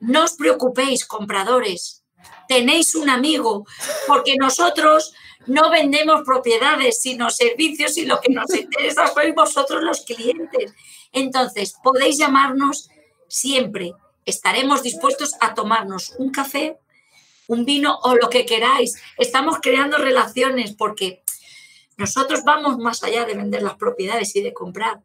[0.00, 2.04] no os preocupéis, compradores,
[2.48, 3.66] tenéis un amigo,
[4.06, 5.12] porque nosotros
[5.46, 10.74] no vendemos propiedades, sino servicios y lo que nos interesa sois vosotros los clientes.
[11.12, 12.90] Entonces, podéis llamarnos
[13.28, 13.92] siempre.
[14.26, 16.78] Estaremos dispuestos a tomarnos un café,
[17.46, 19.00] un vino o lo que queráis.
[19.16, 21.22] Estamos creando relaciones porque
[21.96, 25.00] nosotros vamos más allá de vender las propiedades y de comprar.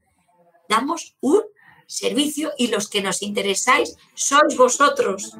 [0.70, 1.43] Damos un
[1.88, 5.38] servicio y los que nos interesáis sois vosotros.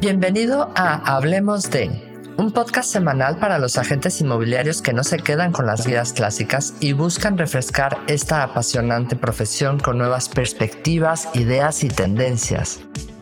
[0.00, 1.88] Bienvenido a Hablemos de,
[2.36, 6.74] un podcast semanal para los agentes inmobiliarios que no se quedan con las guías clásicas
[6.80, 12.80] y buscan refrescar esta apasionante profesión con nuevas perspectivas, ideas y tendencias.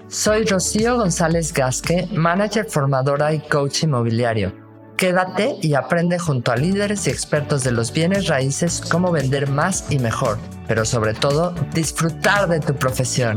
[0.08, 4.61] Soy Rocío González Gasque, manager formadora y coach inmobiliario.
[5.02, 9.90] Quédate y aprende junto a líderes y expertos de los bienes raíces cómo vender más
[9.90, 10.38] y mejor,
[10.68, 13.36] pero sobre todo disfrutar de tu profesión.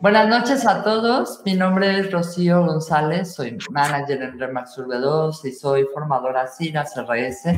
[0.00, 1.42] Buenas noches a todos.
[1.44, 6.84] Mi nombre es Rocío González, soy manager en Remax Urbe 2 y soy formadora CIRA
[6.84, 7.52] CRS.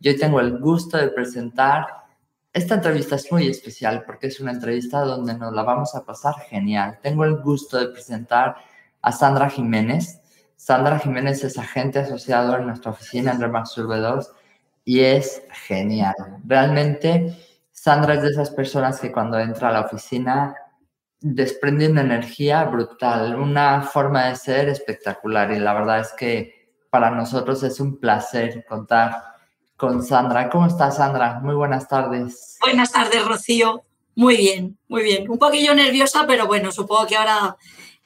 [0.00, 1.86] Yo tengo el gusto de presentar.
[2.52, 6.34] Esta entrevista es muy especial porque es una entrevista donde nos la vamos a pasar
[6.48, 6.98] genial.
[7.00, 8.56] Tengo el gusto de presentar
[9.02, 10.19] a Sandra Jiménez.
[10.60, 14.30] Sandra Jiménez es agente asociado en nuestra oficina en Remax 2
[14.84, 16.14] y es genial.
[16.44, 17.34] Realmente,
[17.72, 20.54] Sandra es de esas personas que cuando entra a la oficina
[21.18, 27.10] desprende una energía brutal, una forma de ser espectacular y la verdad es que para
[27.10, 29.16] nosotros es un placer contar
[29.78, 30.50] con Sandra.
[30.50, 31.40] ¿Cómo estás, Sandra?
[31.40, 32.58] Muy buenas tardes.
[32.60, 33.82] Buenas tardes, Rocío.
[34.14, 35.30] Muy bien, muy bien.
[35.30, 37.56] Un poquillo nerviosa, pero bueno, supongo que ahora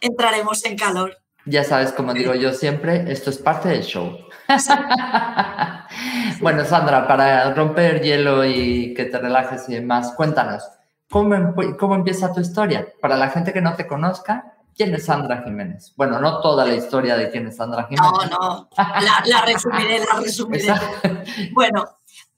[0.00, 1.23] entraremos en calor.
[1.46, 4.18] Ya sabes, como digo yo siempre, esto es parte del show.
[6.40, 10.64] bueno, Sandra, para romper hielo y que te relajes y demás, cuéntanos,
[11.10, 12.88] ¿Cómo, ¿Cómo empieza tu historia?
[13.00, 15.92] Para la gente que no te conozca, ¿Quién es Sandra Jiménez?
[15.96, 18.10] Bueno, no toda la historia de quién es Sandra Jiménez.
[18.28, 20.74] No, no, la, resumiré, la resumiré.
[21.52, 21.84] Bueno,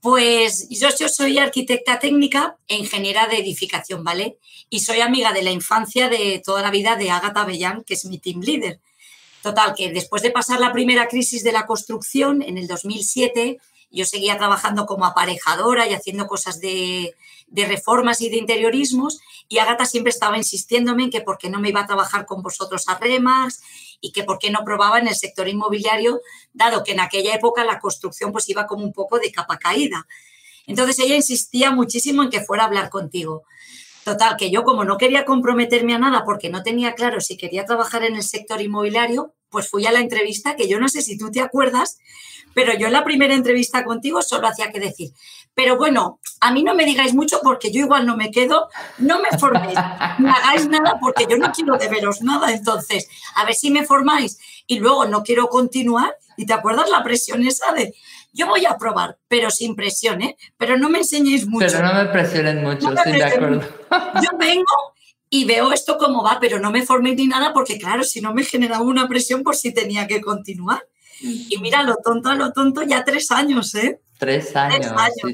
[0.00, 4.38] pues yo, yo, soy arquitecta técnica e ingeniera de edificación, ¿vale?
[4.69, 8.04] Y soy amiga de la infancia de toda la vida de Agatha Bellán, que es
[8.04, 8.81] mi team leader.
[9.46, 13.60] Total, que después de pasar la primera crisis de la construcción en el 2007,
[13.92, 17.14] yo seguía trabajando como aparejadora y haciendo cosas de,
[17.52, 21.68] reformas y de interiorismos y Agata siempre estaba insistiéndome en que por qué no me
[21.68, 23.62] iba a trabajar con vosotros a remas
[24.00, 27.64] y que por qué no probaba en el sector inmobiliario, dado que en aquella época
[27.64, 30.08] la construcción pues iba como un poco de capa caída.
[30.66, 33.44] Entonces ella insistía muchísimo en que fuera a hablar contigo.
[34.02, 37.64] Total, que yo como no quería comprometerme a nada porque no tenía claro si quería
[37.64, 41.16] trabajar en el sector inmobiliario, pues fui a la entrevista, que yo no sé si
[41.16, 41.98] tú te acuerdas,
[42.54, 45.10] pero yo en la primera entrevista contigo solo hacía que decir,
[45.54, 48.68] pero bueno, a mí no me digáis mucho porque yo igual no me quedo,
[48.98, 49.78] no me forméis,
[50.18, 54.38] no hagáis nada porque yo no quiero deberos nada, entonces, a ver si me formáis
[54.66, 56.16] y luego no quiero continuar.
[56.38, 57.94] ¿Y te acuerdas la presión esa de,
[58.34, 60.36] yo voy a probar, pero sin presión, ¿eh?
[60.58, 61.66] Pero no me enseñéis mucho.
[61.66, 63.62] Pero no me presionen mucho, estoy de acuerdo.
[64.22, 64.94] Yo vengo
[65.28, 68.32] y veo esto cómo va, pero no me forméis ni nada porque, claro, si no
[68.32, 70.87] me generaba una presión por si tenía que continuar.
[71.20, 74.00] Y mira, lo tonto a lo tonto, ya tres años, ¿eh?
[74.19, 74.92] Tres años,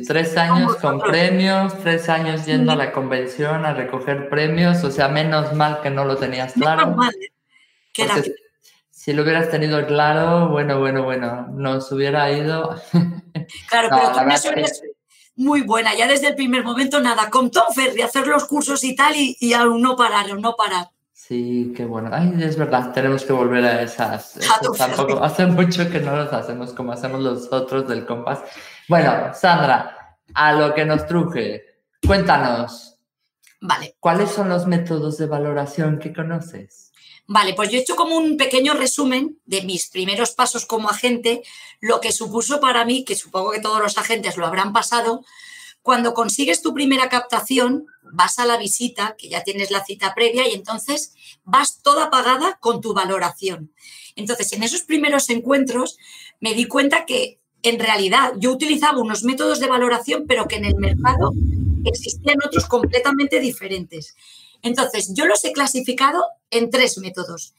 [0.09, 5.09] tres años, con premios, tres años yendo a la convención a recoger premios, o sea,
[5.09, 6.83] menos mal que no lo tenías claro.
[6.83, 8.35] Menos mal, ¿eh?
[8.91, 12.81] Si lo hubieras tenido claro, bueno, bueno, bueno, nos hubiera ido.
[13.69, 14.35] Claro, pero tú me
[15.37, 18.95] muy buena, ya desde el primer momento, nada, con Tom Ferry, hacer los cursos y
[18.95, 20.91] tal, y, y aún no pararon, no parar.
[21.13, 22.11] Sí, qué bueno.
[22.13, 24.39] Ay, es verdad, tenemos que volver a esas.
[24.77, 28.41] tampoco, hace mucho que no los hacemos como hacemos los otros del compás.
[28.89, 31.65] Bueno, Sandra, a lo que nos truje,
[32.07, 32.99] cuéntanos.
[33.61, 33.97] Vale.
[34.01, 36.92] ¿Cuáles son los métodos de valoración que conoces?
[37.35, 41.43] Vale, pues yo he hecho como un pequeño resumen de mis primeros pasos como agente,
[41.81, 45.25] lo que supuso para mí, que supongo que todos los agentes lo habrán pasado,
[45.81, 50.47] cuando consigues tu primera captación, vas a la visita, que ya tienes la cita previa,
[50.47, 53.73] y entonces vas toda pagada con tu valoración.
[54.15, 55.97] Entonces, en esos primeros encuentros
[56.39, 60.67] me di cuenta que en realidad yo utilizaba unos métodos de valoración, pero que en
[60.67, 61.33] el mercado
[61.87, 64.17] existían otros completamente diferentes.
[64.63, 67.55] Entonces, yo los he clasificado en tres métodos.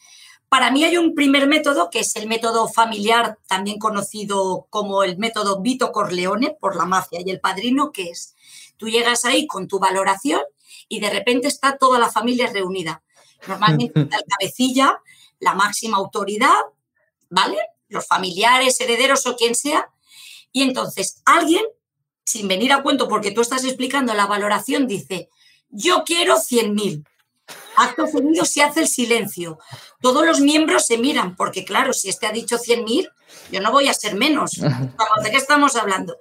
[0.49, 5.17] Para mí hay un primer método que es el método familiar, también conocido como el
[5.17, 8.35] método Vito Corleone por la mafia y el padrino, que es
[8.77, 10.41] tú llegas ahí con tu valoración
[10.87, 13.01] y de repente está toda la familia reunida.
[13.47, 15.01] Normalmente está el cabecilla,
[15.39, 16.61] la máxima autoridad,
[17.29, 17.57] ¿vale?
[17.87, 19.89] Los familiares, herederos o quien sea.
[20.51, 21.63] Y entonces alguien,
[22.25, 25.29] sin venir a cuento porque tú estás explicando la valoración, dice,
[25.73, 27.03] yo quiero 100.000.
[27.75, 29.59] Acto seguido se hace el silencio.
[29.99, 33.09] Todos los miembros se miran, porque claro, si este ha dicho 100.000,
[33.51, 34.51] yo no voy a ser menos.
[34.51, 36.17] ¿De qué estamos hablando?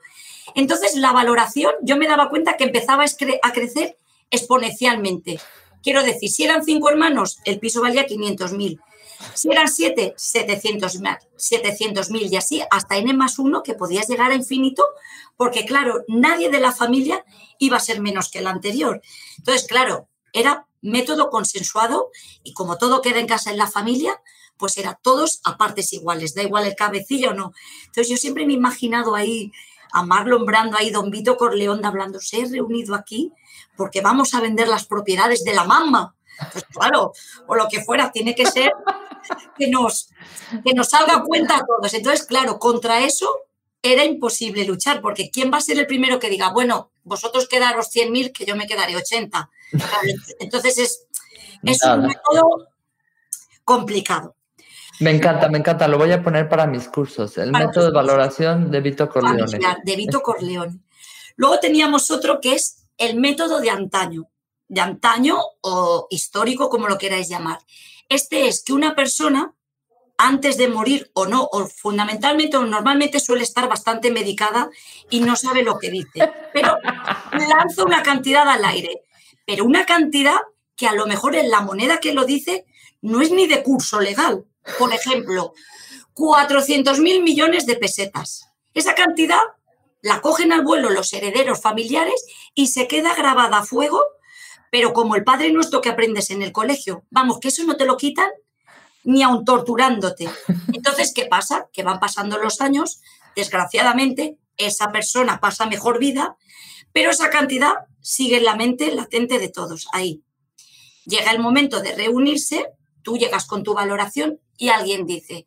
[0.54, 3.99] Entonces, la valoración, yo me daba cuenta que empezaba a crecer
[4.31, 5.38] exponencialmente.
[5.82, 8.81] Quiero decir, si eran cinco hermanos, el piso valía 500.000.
[9.35, 14.35] Si eran siete, 700.000 700 y así hasta n más uno, que podías llegar a
[14.35, 14.85] infinito,
[15.37, 17.25] porque claro, nadie de la familia
[17.59, 19.03] iba a ser menos que el anterior.
[19.39, 22.11] Entonces, claro, era método consensuado
[22.43, 24.21] y como todo queda en casa en la familia,
[24.57, 27.53] pues era todos a partes iguales, da igual el cabecillo o no.
[27.87, 29.53] Entonces yo siempre me he imaginado ahí
[29.93, 33.33] a Marlon Brando, ahí Don Vito Corleón hablando, se he reunido aquí
[33.77, 36.15] porque vamos a vender las propiedades de la mamá.
[36.53, 37.13] Pues claro,
[37.47, 38.73] o lo que fuera, tiene que ser
[39.57, 40.11] que nos,
[40.65, 41.93] que nos salga cuenta a todos.
[41.95, 43.29] Entonces, claro, contra eso
[43.83, 47.93] era imposible luchar, porque ¿quién va a ser el primero que diga, bueno, vosotros quedaros
[47.93, 49.51] 100.000, que yo me quedaré 80?
[50.41, 51.07] Entonces es,
[51.63, 52.69] es un método
[53.65, 54.37] complicado.
[55.01, 55.89] Me encanta, me encanta.
[55.89, 57.37] Lo voy a poner para mis cursos.
[57.39, 59.59] El método de valoración de Vito Corleone.
[59.83, 60.79] De Vito Corleone.
[61.37, 64.29] Luego teníamos otro que es el método de antaño.
[64.69, 67.59] De antaño o histórico, como lo queráis llamar.
[68.08, 69.54] Este es que una persona,
[70.19, 74.70] antes de morir o no, o fundamentalmente o normalmente suele estar bastante medicada
[75.10, 76.31] y no sabe lo que dice.
[76.52, 76.76] Pero
[77.32, 79.02] lanza una cantidad al aire.
[79.46, 80.37] Pero una cantidad
[80.76, 82.66] que a lo mejor en la moneda que lo dice
[83.00, 84.46] no es ni de curso legal
[84.78, 85.54] por ejemplo,
[86.14, 88.49] 400 mil millones de pesetas.
[88.75, 89.40] Esa cantidad
[90.00, 94.02] la cogen al vuelo los herederos familiares y se queda grabada a fuego,
[94.73, 97.85] pero como el Padre Nuestro que aprendes en el colegio, vamos, que eso no te
[97.85, 98.31] lo quitan
[99.05, 100.31] ni aun torturándote.
[100.73, 101.69] Entonces, ¿qué pasa?
[101.75, 103.03] Que van pasando los años,
[103.37, 106.39] desgraciadamente, esa persona pasa mejor vida,
[106.91, 110.23] pero esa cantidad sigue en la mente latente de todos, ahí.
[111.05, 112.71] Llega el momento de reunirse,
[113.03, 115.47] tú llegas con tu valoración y alguien dice,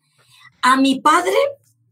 [0.61, 1.37] a mi padre,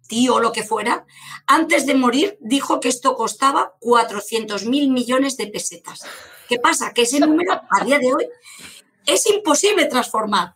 [0.08, 1.08] tío o lo que fuera,
[1.48, 6.02] antes de morir dijo que esto costaba 400 mil millones de pesetas.
[6.54, 6.94] ¿Qué pasa?
[6.94, 8.28] Que ese número a día de hoy
[9.08, 10.56] es imposible transformar.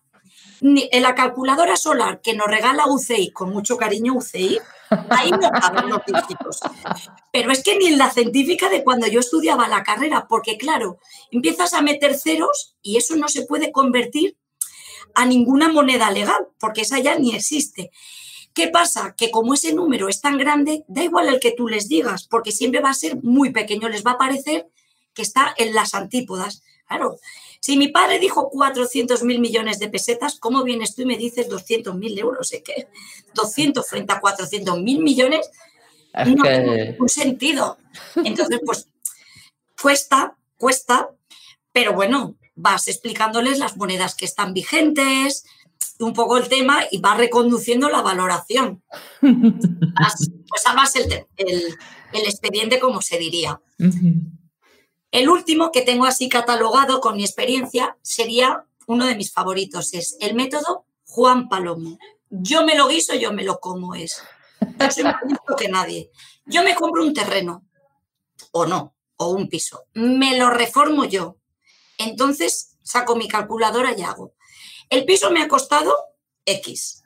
[0.62, 4.60] En la calculadora solar que nos regala UCI, con mucho cariño UCI,
[5.10, 6.60] ahí no los dígitos.
[7.34, 11.00] Pero es que ni en la científica de cuando yo estudiaba la carrera, porque claro,
[11.32, 14.38] empiezas a meter ceros y eso no se puede convertir
[15.16, 17.90] a ninguna moneda legal, porque esa ya ni existe.
[18.54, 19.16] ¿Qué pasa?
[19.18, 22.52] Que como ese número es tan grande, da igual el que tú les digas, porque
[22.52, 24.70] siempre va a ser muy pequeño, les va a parecer
[25.18, 26.62] que está en las antípodas.
[26.88, 27.18] Claro,
[27.60, 31.50] si mi padre dijo 400 mil millones de pesetas, ¿cómo vienes tú y me dices
[31.50, 32.54] 200 mil euros?
[32.54, 32.64] ¿eh?
[32.64, 32.88] ¿Qué?
[33.34, 35.50] 200 frente a 400 mil millones
[36.14, 37.78] no tiene ningún sentido.
[38.16, 38.88] Entonces, pues
[39.82, 41.10] cuesta, cuesta,
[41.74, 45.46] pero bueno, vas explicándoles las monedas que están vigentes,
[46.00, 48.84] un poco el tema y vas reconduciendo la valoración.
[49.20, 51.26] pues salvas el,
[52.14, 53.60] expediente, como se diría.
[55.18, 60.16] El último que tengo así catalogado con mi experiencia sería uno de mis favoritos, es
[60.20, 61.98] el método Juan Palomo.
[62.30, 64.22] Yo me lo guiso, yo me lo como es.
[64.62, 65.16] Yo soy más
[65.58, 66.12] que nadie.
[66.46, 67.66] Yo me compro un terreno,
[68.52, 69.86] o no, o un piso.
[69.96, 71.38] Me lo reformo yo.
[71.98, 74.36] Entonces saco mi calculadora y hago.
[74.88, 75.96] El piso me ha costado
[76.46, 77.02] X.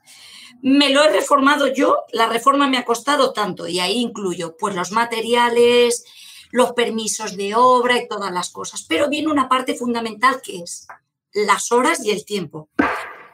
[0.62, 4.76] Me lo he reformado yo, la reforma me ha costado tanto y ahí incluyo pues
[4.76, 6.04] los materiales,
[6.52, 8.84] los permisos de obra y todas las cosas.
[8.88, 10.88] Pero viene una parte fundamental que es
[11.34, 12.70] las horas y el tiempo.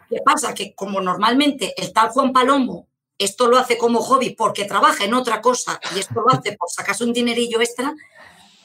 [0.09, 0.53] ¿Qué pasa?
[0.53, 2.87] Que como normalmente el tal Juan Palomo
[3.19, 6.69] esto lo hace como hobby porque trabaja en otra cosa y esto lo hace por
[6.69, 7.95] sacarse un dinerillo extra,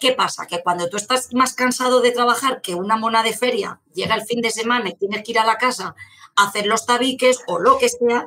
[0.02, 0.48] ¿Qué pasa?
[0.48, 4.26] Que cuando tú estás más cansado de trabajar que una mona de feria, llega el
[4.26, 5.94] fin de semana y tienes que ir a la casa
[6.34, 8.26] a hacer los tabiques o lo que sea,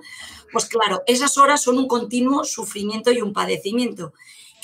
[0.53, 4.13] pues claro, esas horas son un continuo sufrimiento y un padecimiento.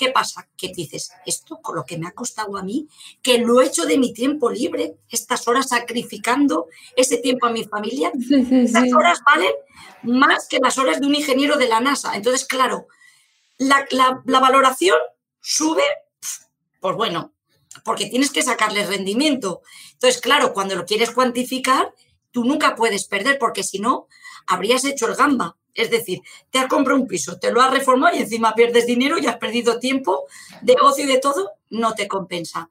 [0.02, 0.50] ¿Qué pasa?
[0.58, 2.88] Que dices, esto con lo que me ha costado a mí,
[3.22, 6.66] que lo he hecho de mi tiempo libre, estas horas sacrificando
[6.96, 8.12] ese tiempo a mi familia,
[8.52, 9.52] esas horas valen
[10.02, 12.16] más que las horas de un ingeniero de la NASA.
[12.16, 12.88] Entonces, claro,
[13.60, 13.86] la,
[14.26, 14.98] la valoración
[15.40, 15.84] sube
[16.80, 17.32] pues bueno,
[17.86, 19.62] porque tienes que sacarle rendimiento.
[19.94, 21.94] Entonces, claro, cuando lo quieres cuantificar,
[22.32, 24.08] tú nunca puedes perder, porque si no,
[24.48, 25.58] habrías hecho el gamba.
[25.74, 29.18] Es decir, te has comprado un piso, te lo has reformado y encima pierdes dinero
[29.18, 30.26] y has perdido tiempo
[30.62, 32.70] de ocio y de todo, no te compensa.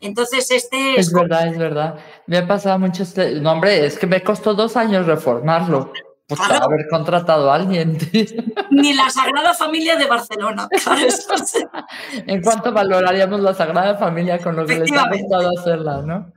[0.00, 1.08] Entonces, este es.
[1.08, 1.98] Es verdad, es verdad.
[2.26, 3.40] Me ha pasado mucho este.
[3.40, 5.92] No, hombre, es que me costó dos años reformarlo.
[6.26, 7.98] Pues haber contratado a alguien.
[8.70, 10.68] Ni la Sagrada Familia de Barcelona.
[12.26, 16.32] ¿En cuánto valoraríamos la Sagrada Familia con lo que les ha costado hacerla, no?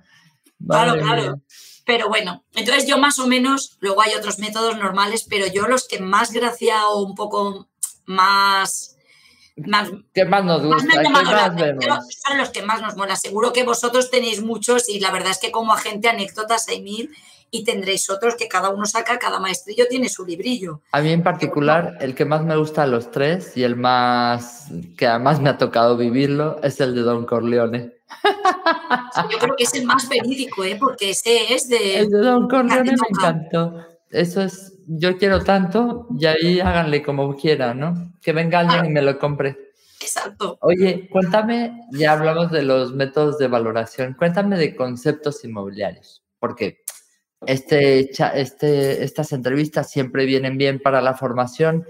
[0.67, 1.41] claro, claro.
[1.86, 5.88] Pero bueno, entonces yo más o menos, luego hay otros métodos normales, pero yo los
[5.88, 7.68] que más gracia o un poco
[8.06, 8.96] más...
[9.58, 11.02] más ¿Qué más nos gusta?
[11.12, 13.16] Más son los que más nos mola.
[13.18, 17.12] Seguro que vosotros tenéis muchos y la verdad es que como agente anécdotas hay mil
[17.54, 20.82] y tendréis otros que cada uno saca, cada maestrillo tiene su librillo.
[20.92, 24.70] A mí en particular, el que más me gusta de los tres y el más
[24.98, 27.94] que además me ha tocado vivirlo es el de Don Corleone.
[29.32, 30.77] yo creo que es el más verídico, ¿eh?
[30.79, 32.00] porque ese es de...
[32.00, 33.86] El de Don Corleone me encantó.
[34.10, 38.13] Eso es, yo quiero tanto y ahí háganle como quieran, ¿no?
[38.22, 39.58] Que venga alguien y me lo compre.
[40.00, 40.58] Exacto.
[40.62, 46.84] Oye, cuéntame, ya hablamos de los métodos de valoración, cuéntame de conceptos inmobiliarios, porque
[47.48, 51.86] este, este, estas entrevistas siempre vienen bien para la formación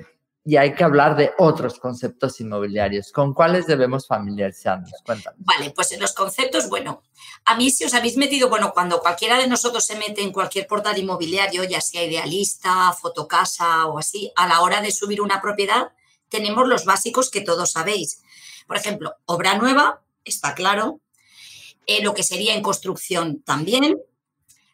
[0.46, 3.12] y hay que hablar de otros conceptos inmobiliarios.
[3.12, 4.92] ¿Con cuáles debemos familiarizarnos?
[5.06, 5.40] Cuéntanos.
[5.46, 7.02] Vale, pues en los conceptos, bueno,
[7.46, 10.68] a mí si os habéis metido, bueno, cuando cualquiera de nosotros se mete en cualquier
[10.68, 15.94] portal inmobiliario, ya sea idealista, fotocasa o así, a la hora de subir una propiedad,
[16.28, 18.22] tenemos los básicos que todos sabéis.
[18.68, 21.00] Por ejemplo, obra nueva, está claro.
[21.86, 23.98] Eh, lo que sería en construcción también,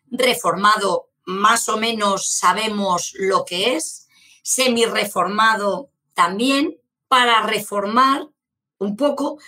[0.09, 4.08] reformado más o menos sabemos lo que es,
[4.41, 8.27] semi-reformado también, para reformar
[8.77, 9.39] un poco,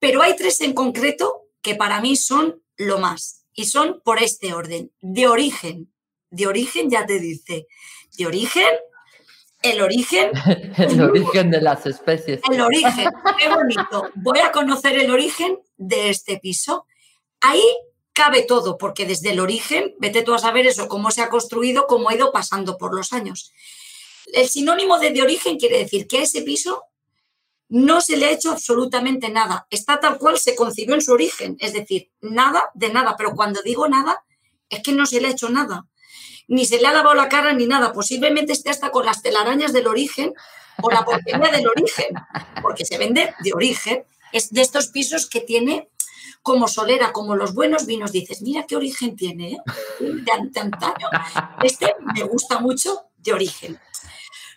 [0.00, 4.52] pero hay tres en concreto que para mí son lo más y son por este
[4.54, 5.92] orden, de origen.
[6.30, 7.66] De origen ya te dice,
[8.16, 8.68] de origen,
[9.62, 10.30] el origen.
[10.78, 12.40] el origen de las especies.
[12.50, 14.10] El origen, qué bonito.
[14.14, 16.86] Voy a conocer el origen de este piso.
[17.40, 17.64] Ahí
[18.12, 21.86] cabe todo, porque desde el origen, vete tú a saber eso, cómo se ha construido,
[21.86, 23.52] cómo ha ido pasando por los años.
[24.32, 26.84] El sinónimo de, de origen quiere decir que a ese piso
[27.70, 29.66] no se le ha hecho absolutamente nada.
[29.70, 33.16] Está tal cual se concibió en su origen, es decir, nada de nada.
[33.16, 34.24] Pero cuando digo nada,
[34.68, 35.86] es que no se le ha hecho nada.
[36.48, 37.92] Ni se le ha lavado la cara ni nada.
[37.92, 40.34] Posiblemente esté hasta con las telarañas del origen
[40.82, 42.08] o la porquería del origen,
[42.60, 44.04] porque se vende de origen.
[44.32, 45.88] Es de estos pisos que tiene
[46.42, 49.58] como solera, como los buenos vinos, dices, mira qué origen tiene, ¿eh?
[50.00, 51.08] de, antaño.
[51.62, 53.78] Este me gusta mucho de origen.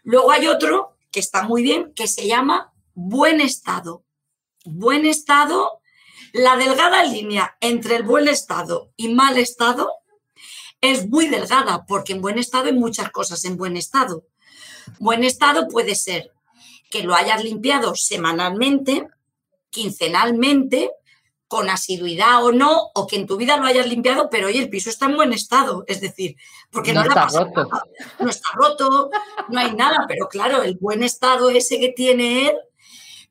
[0.03, 4.03] Luego hay otro que está muy bien, que se llama buen estado.
[4.65, 5.81] Buen estado,
[6.31, 9.91] la delgada línea entre el buen estado y mal estado
[10.81, 14.25] es muy delgada, porque en buen estado hay muchas cosas en buen estado.
[14.99, 16.33] Buen estado puede ser
[16.91, 19.07] que lo hayas limpiado semanalmente,
[19.69, 20.91] quincenalmente,
[21.47, 24.69] con asiduidad o no, o que en tu vida lo hayas limpiado, pero hoy el
[24.69, 26.35] piso está en buen estado, es decir,
[26.71, 27.69] porque no, está roto.
[28.19, 29.09] no está roto,
[29.49, 32.55] no hay nada, pero claro, el buen estado ese que tiene él,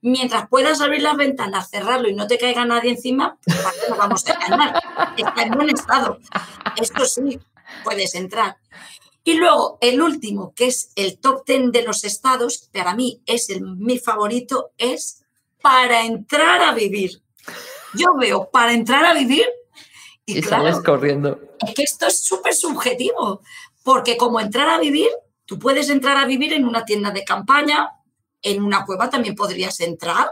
[0.02, 3.98] mientras puedas abrir las ventanas, cerrarlo y no te caiga nadie encima, ¿para qué nos
[3.98, 4.82] vamos a engañar?
[5.16, 6.18] Está en buen estado.
[6.76, 7.40] Esto sí,
[7.84, 8.56] puedes entrar.
[9.24, 13.50] Y luego, el último, que es el top ten de los estados, para mí es
[13.50, 15.24] el, mi favorito, es
[15.60, 17.22] para entrar a vivir
[17.94, 19.46] yo veo para entrar a vivir
[20.24, 21.40] y, sales corriendo.
[21.66, 23.42] Es que esto es súper subjetivo,
[23.82, 25.10] porque como entrar a vivir,
[25.44, 27.90] tú puedes entrar a vivir en una tienda de campaña,
[28.42, 30.30] en una cueva también podrías entrar,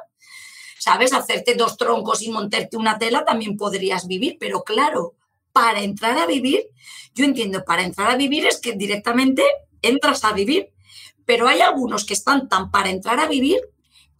[0.78, 1.12] ¿sabes?
[1.12, 5.14] Hacerte dos troncos y montarte una tela también podrías vivir, pero claro,
[5.52, 6.68] para entrar a vivir,
[7.14, 9.42] yo entiendo, para entrar a vivir es que directamente
[9.82, 10.72] entras a vivir,
[11.24, 13.60] pero hay algunos que están tan para entrar a vivir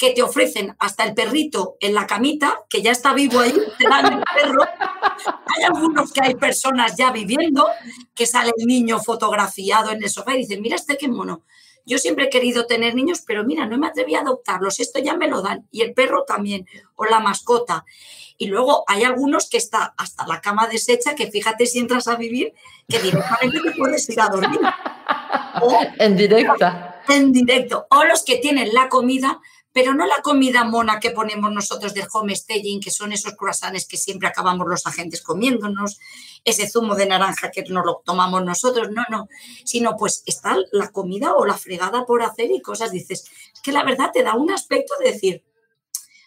[0.01, 3.87] que te ofrecen hasta el perrito en la camita, que ya está vivo ahí, te
[3.87, 4.63] dan el perro.
[4.65, 7.69] Hay algunos que hay personas ya viviendo,
[8.15, 11.43] que sale el niño fotografiado en el sofá y dicen, mira este qué mono.
[11.85, 15.19] Yo siempre he querido tener niños, pero mira, no me atreví a adoptarlos, esto ya
[15.19, 15.69] me lo dan.
[15.71, 17.85] Y el perro también, o la mascota.
[18.39, 22.17] Y luego hay algunos que está hasta la cama deshecha, que fíjate si entras a
[22.17, 22.55] vivir,
[22.89, 24.61] que directamente te puedes ir a dormir.
[25.99, 27.03] en directa.
[27.07, 27.87] En directo.
[27.91, 29.43] O los que tienen la comida
[29.73, 33.87] pero no la comida mona que ponemos nosotros del home staging, que son esos croissants
[33.87, 35.99] que siempre acabamos los agentes comiéndonos,
[36.45, 39.29] ese zumo de naranja que nos lo tomamos nosotros, no, no,
[39.65, 43.25] sino pues está la comida o la fregada por hacer y cosas, dices,
[43.55, 45.45] es que la verdad te da un aspecto de decir,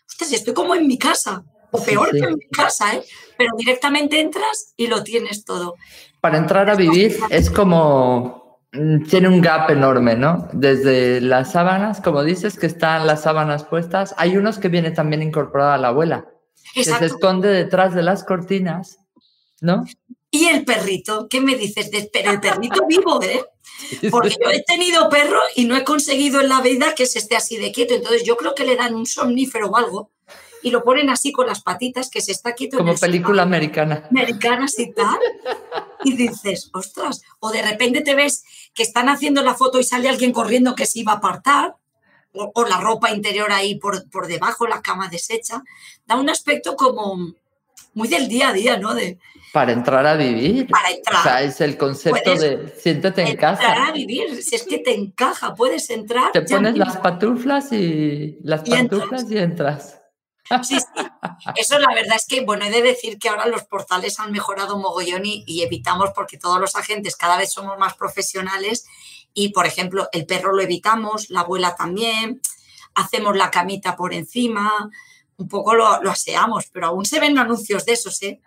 [0.07, 3.03] si estoy como en mi casa, o peor que en mi casa, ¿eh?
[3.35, 5.75] pero directamente entras y lo tienes todo.
[6.21, 8.42] Para entrar a vivir es como
[9.07, 10.47] tiene un gap enorme, ¿no?
[10.51, 15.21] Desde las sábanas, como dices, que están las sábanas puestas, hay unos que viene también
[15.21, 16.25] incorporada la abuela,
[16.73, 18.97] que se esconde detrás de las cortinas,
[19.61, 19.83] ¿no?
[20.31, 21.91] Y el perrito, ¿qué me dices?
[22.11, 23.45] Pero el perrito vivo, ¿eh?
[24.09, 27.35] Porque yo he tenido perro y no he conseguido en la vida que se esté
[27.35, 27.93] así de quieto.
[27.93, 30.12] Entonces yo creo que le dan un somnífero o algo
[30.63, 32.77] y lo ponen así con las patitas que se está quieto.
[32.77, 34.08] Como película americana.
[34.10, 35.20] Americana y tal.
[36.05, 38.43] Y dices, ostras, o de repente te ves
[38.74, 41.75] que están haciendo la foto y sale alguien corriendo que se iba a apartar,
[42.34, 45.63] o, la ropa interior ahí por, por debajo, la cama deshecha.
[46.08, 47.36] Da un aspecto como
[47.93, 48.96] muy del día a día, ¿no?
[48.96, 49.20] De,
[49.53, 50.67] para entrar a vivir.
[50.67, 51.20] Para entrar.
[51.20, 53.62] O sea, es el concepto de siéntate en casa.
[53.62, 56.32] Entrar a vivir, si es que te encaja, puedes entrar.
[56.32, 60.00] Te pones las pantuflas y las pantuflas y entras.
[60.63, 60.85] Sí, sí.
[61.55, 64.77] Eso la verdad es que, bueno, he de decir que ahora los portales han mejorado
[64.77, 68.85] mogollón y, y evitamos porque todos los agentes cada vez somos más profesionales
[69.33, 72.41] y, por ejemplo, el perro lo evitamos, la abuela también,
[72.93, 74.89] hacemos la camita por encima,
[75.38, 78.41] un poco lo, lo aseamos, pero aún se ven anuncios de esos, ¿eh?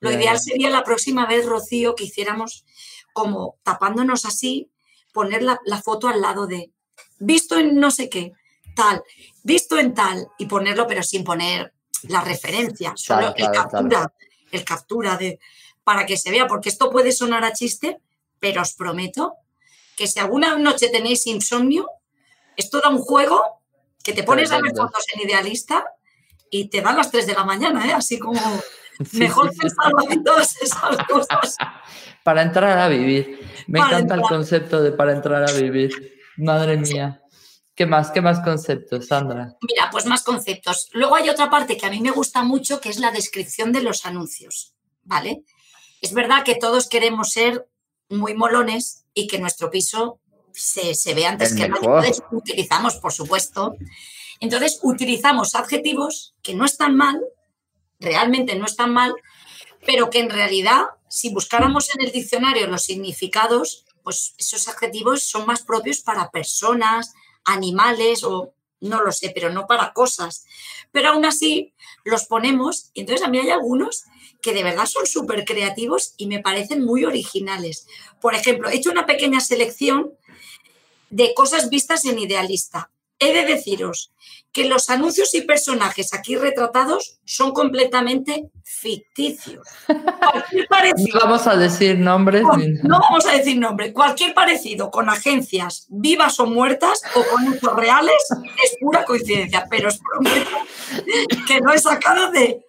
[0.00, 2.64] Lo ideal sería la próxima vez, Rocío, que hiciéramos
[3.12, 4.70] como tapándonos así,
[5.12, 6.70] poner la, foto al lado de
[7.18, 8.32] visto en no sé qué,
[8.76, 9.02] tal,
[9.42, 14.12] visto en tal, y ponerlo, pero sin poner la referencia, solo el captura,
[14.52, 15.40] el captura de
[15.82, 17.98] para que se vea, porque esto puede sonar a chiste,
[18.38, 19.34] pero os prometo
[19.96, 21.88] que si alguna noche tenéis insomnio,
[22.56, 23.42] esto da un juego
[24.04, 25.84] que te pones a ver fotos en idealista
[26.50, 27.92] y te dan las 3 de la mañana, ¿eh?
[27.92, 28.40] así como
[29.12, 31.56] Mejor pensarlo en todas esas cosas.
[32.22, 33.40] Para entrar a vivir.
[33.66, 36.20] Me encanta el concepto de para entrar a vivir.
[36.36, 37.20] Madre mía.
[37.76, 38.10] ¿Qué más?
[38.10, 39.54] ¿Qué más conceptos, Sandra?
[39.60, 40.88] Mira, pues más conceptos.
[40.92, 43.82] Luego hay otra parte que a mí me gusta mucho, que es la descripción de
[43.82, 45.44] los anuncios, ¿vale?
[46.00, 47.68] Es verdad que todos queremos ser
[48.08, 50.20] muy molones y que nuestro piso
[50.52, 52.12] se, se vea antes que nadie.
[52.30, 53.76] Utilizamos, por supuesto.
[54.40, 57.20] Entonces, utilizamos adjetivos que no están mal,
[58.00, 59.14] realmente no están mal,
[59.84, 65.44] pero que en realidad, si buscáramos en el diccionario los significados, pues esos adjetivos son
[65.44, 67.12] más propios para personas,
[67.46, 70.44] animales o no lo sé, pero no para cosas.
[70.92, 71.72] Pero aún así
[72.04, 74.04] los ponemos entonces a mí hay algunos
[74.42, 77.88] que de verdad son súper creativos y me parecen muy originales.
[78.20, 80.12] Por ejemplo, he hecho una pequeña selección
[81.10, 82.90] de cosas vistas en Idealista.
[83.18, 84.12] He de deciros
[84.52, 89.66] que los anuncios y personajes aquí retratados son completamente ficticios.
[89.88, 92.42] no vamos a decir nombres.
[92.82, 93.92] no vamos a decir nombres.
[93.92, 98.22] Cualquier parecido con agencias vivas o muertas o con hechos reales
[98.64, 100.56] es pura coincidencia, pero os prometo
[101.46, 102.64] que no he sacado de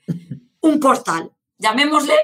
[0.61, 1.31] un portal.
[1.57, 2.15] Llamémosle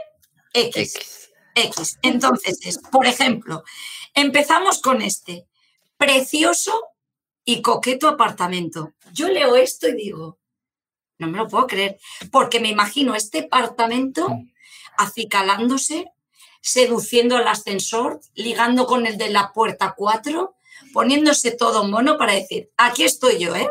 [0.54, 0.96] X.
[0.96, 1.30] X.
[1.56, 2.00] X.
[2.02, 3.64] Entonces, por ejemplo,
[4.14, 5.46] empezamos con este.
[5.98, 6.93] Precioso
[7.46, 8.94] y coqueto apartamento.
[9.12, 10.40] Yo leo esto y digo,
[11.18, 12.00] no me lo puedo creer,
[12.32, 14.28] porque me imagino este apartamento
[14.98, 16.12] acicalándose,
[16.62, 20.56] seduciendo al ascensor, ligando con el de la puerta 4,
[20.94, 23.70] poniéndose todo mono para decir, aquí estoy yo, ¿eh?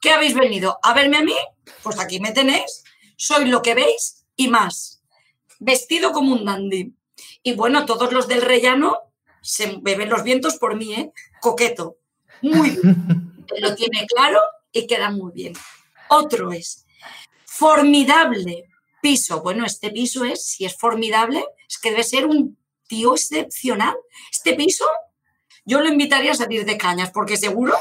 [0.00, 0.78] ¿Qué habéis venido?
[0.82, 1.36] ¿A verme a mí?
[1.82, 2.82] Pues aquí me tenéis,
[3.16, 5.02] soy lo que veis y más,
[5.60, 6.94] vestido como un dandy.
[7.42, 8.98] Y bueno, todos los del rellano
[9.42, 11.12] se beben los vientos por mí, ¿eh?
[11.40, 11.98] Coqueto
[12.42, 13.32] muy bien.
[13.60, 14.40] Lo tiene claro
[14.72, 15.52] y queda muy bien.
[16.08, 16.86] Otro es
[17.44, 18.68] formidable
[19.02, 19.42] piso.
[19.42, 23.96] Bueno, este piso es, si es formidable, es que debe ser un tío excepcional.
[24.30, 24.86] Este piso,
[25.64, 27.74] yo lo invitaría a salir de cañas, porque seguro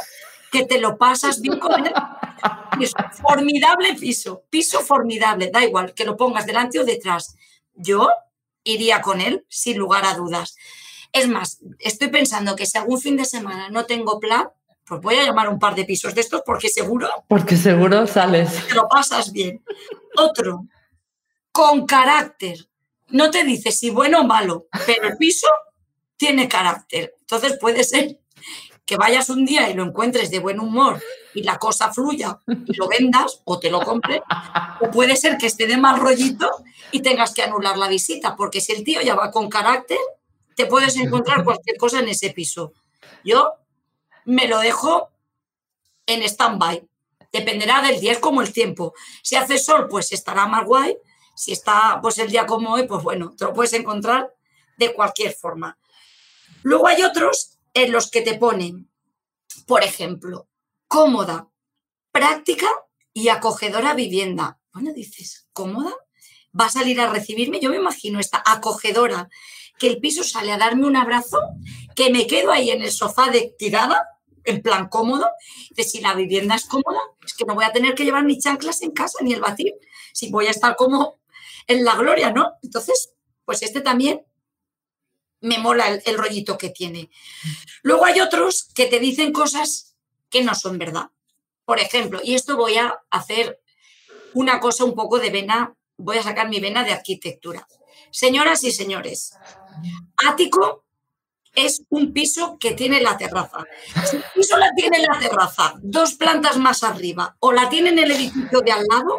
[0.52, 1.94] que te lo pasas bien con él.
[2.80, 7.36] Es formidable piso, piso formidable, da igual que lo pongas delante o detrás.
[7.76, 8.10] Yo
[8.64, 10.56] iría con él sin lugar a dudas.
[11.12, 14.50] Es más, estoy pensando que si algún fin de semana no tengo plan,
[14.86, 17.10] pues voy a llamar un par de pisos de estos porque seguro.
[17.28, 18.68] Porque seguro sales.
[18.68, 19.64] Te lo pasas bien.
[20.18, 20.66] Otro,
[21.52, 22.68] con carácter.
[23.10, 25.48] No te dice si bueno o malo, pero el piso
[26.16, 27.16] tiene carácter.
[27.20, 28.20] Entonces puede ser
[28.86, 31.02] que vayas un día y lo encuentres de buen humor
[31.34, 34.22] y la cosa fluya y lo vendas o te lo compre.
[34.82, 36.50] O puede ser que esté de mal rollito
[36.92, 39.98] y tengas que anular la visita, porque si el tío ya va con carácter,
[40.62, 42.74] te puedes encontrar cualquier cosa en ese piso.
[43.24, 43.54] Yo
[44.26, 45.10] me lo dejo
[46.06, 46.88] en stand-by.
[47.32, 48.94] Dependerá del día, es como el tiempo.
[49.24, 50.98] Si hace sol, pues estará más guay.
[51.36, 54.34] Si está pues el día como hoy, pues bueno, te lo puedes encontrar
[54.78, 55.78] de cualquier forma.
[56.64, 58.92] Luego hay otros en los que te ponen,
[59.66, 60.50] por ejemplo,
[60.88, 61.50] cómoda,
[62.12, 62.68] práctica
[63.14, 64.60] y acogedora vivienda.
[64.74, 65.96] Bueno, dices, ¿cómoda?
[66.60, 67.60] ¿Va a salir a recibirme?
[67.60, 69.30] Yo me imagino esta acogedora
[69.80, 71.40] que el piso sale a darme un abrazo,
[71.96, 74.08] que me quedo ahí en el sofá de tirada,
[74.44, 75.30] en plan cómodo,
[75.72, 78.40] de si la vivienda es cómoda, es que no voy a tener que llevar ni
[78.40, 79.74] chanclas en casa ni el batir,
[80.14, 81.20] si voy a estar como
[81.68, 82.54] en la gloria, ¿no?
[82.62, 83.14] Entonces,
[83.46, 84.26] pues este también
[85.42, 87.10] me mola el, rollito que tiene.
[87.82, 89.96] Luego hay otros que te dicen cosas
[90.30, 91.10] que no son verdad.
[91.66, 93.60] Por ejemplo, y esto voy a hacer
[94.34, 97.68] una cosa un poco de vena, voy a sacar mi vena de arquitectura.
[98.12, 99.34] Señoras y señores,
[100.18, 100.86] ático
[101.56, 103.66] es un piso que tiene la terraza.
[104.06, 108.00] Si el piso la tiene la terraza, dos plantas más arriba, o la tiene en
[108.00, 109.18] el edificio de al lado,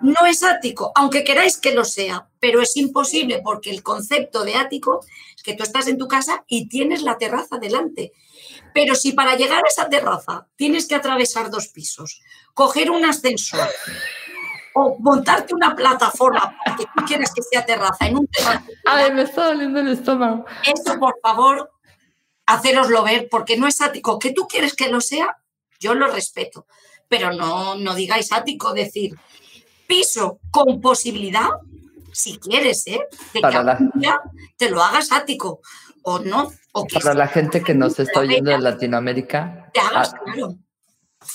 [0.00, 4.54] no es ático, aunque queráis que lo sea, pero es imposible porque el concepto de
[4.56, 5.00] ático
[5.34, 8.12] es que tú estás en tu casa y tienes la terraza delante.
[8.74, 12.20] Pero si para llegar a esa terraza tienes que atravesar dos pisos,
[12.52, 13.68] coger un ascensor
[14.74, 18.64] o montarte una plataforma porque tú quieres que sea terraza en un terrazo.
[18.84, 20.44] Ay, me está doliendo el estómago.
[20.64, 21.70] Eso, por favor,
[22.46, 24.18] haceroslo ver porque no es ático.
[24.18, 25.36] Que tú quieres que lo sea,
[25.78, 26.66] yo lo respeto.
[27.08, 29.16] Pero no, no digáis ático, decir,
[29.86, 31.48] piso con posibilidad,
[32.12, 33.00] si quieres, ¿eh?
[33.32, 34.10] de que
[34.56, 35.60] te lo hagas ático
[36.02, 36.50] o no.
[36.72, 39.70] O para la gente que nos está oyendo de Latinoamérica.
[39.72, 40.56] Te hagas, claro.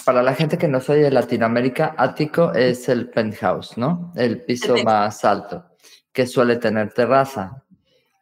[0.05, 4.11] Para la gente que nos oye de Latinoamérica, ático es el penthouse, ¿no?
[4.15, 5.65] El piso más alto,
[6.11, 7.63] que suele tener terraza.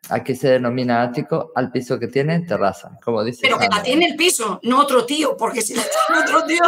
[0.09, 3.39] Aquí se denomina ático al piso que tiene terraza, como dice.
[3.41, 6.63] Pero que la tiene el piso, no otro tío, porque si la tiene otro tío.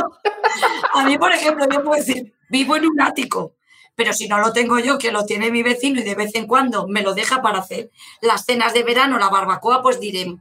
[0.93, 3.53] A mí, por ejemplo, yo puedo decir, vivo en un ático,
[3.95, 6.47] pero si no lo tengo yo, que lo tiene mi vecino y de vez en
[6.47, 10.35] cuando me lo deja para hacer las cenas de verano, la barbacoa, pues diré,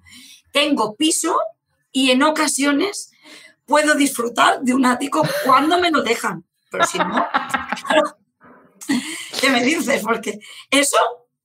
[0.52, 1.38] tengo piso
[1.92, 3.12] y en ocasiones
[3.68, 6.42] puedo disfrutar de un ático cuando me lo dejan.
[6.70, 7.26] Pero si no,
[9.40, 10.02] ¿qué me dices?
[10.02, 10.96] Porque eso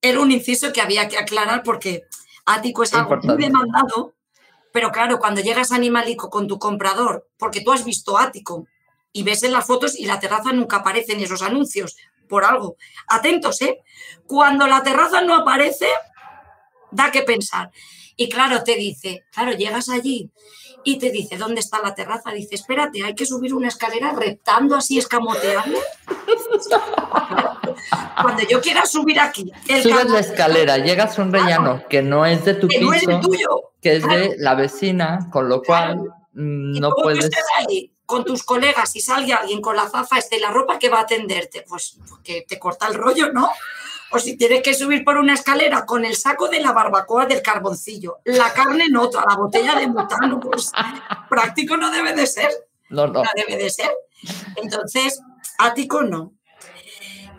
[0.01, 2.03] era un inciso que había que aclarar porque
[2.45, 4.15] ático es algo muy demandado,
[4.71, 8.67] pero claro, cuando llegas a Animalico con tu comprador, porque tú has visto ático
[9.11, 12.77] y ves en las fotos y la terraza nunca aparece en esos anuncios, por algo.
[13.07, 13.81] Atentos, ¿eh?
[14.25, 15.87] Cuando la terraza no aparece,
[16.89, 17.69] da que pensar.
[18.15, 20.29] Y claro, te dice, claro, llegas allí
[20.83, 22.31] y te dice, ¿dónde está la terraza?
[22.31, 25.79] Dice, espérate, hay que subir una escalera reptando así, escamoteando.
[28.21, 29.51] Cuando yo quiera subir aquí.
[29.81, 32.93] Subes la escalera, llegas a un rellano que no es de tu que piso, no
[32.93, 33.71] es el tuyo.
[33.81, 35.97] que es de la vecina, con lo cual
[36.33, 37.29] mm, no puedes.
[37.57, 40.99] Ahí, con tus colegas y salga alguien con la zafa de la ropa que va
[40.99, 43.49] a atenderte, pues que te corta el rollo, ¿no?
[44.13, 47.41] O si tienes que subir por una escalera con el saco de la barbacoa del
[47.41, 50.71] carboncillo, la carne en otra, la botella de butano, pues
[51.29, 52.51] práctico no debe de ser.
[52.89, 53.23] No, no.
[53.23, 53.91] No debe de ser.
[54.55, 55.19] Entonces,
[55.57, 56.33] ático no.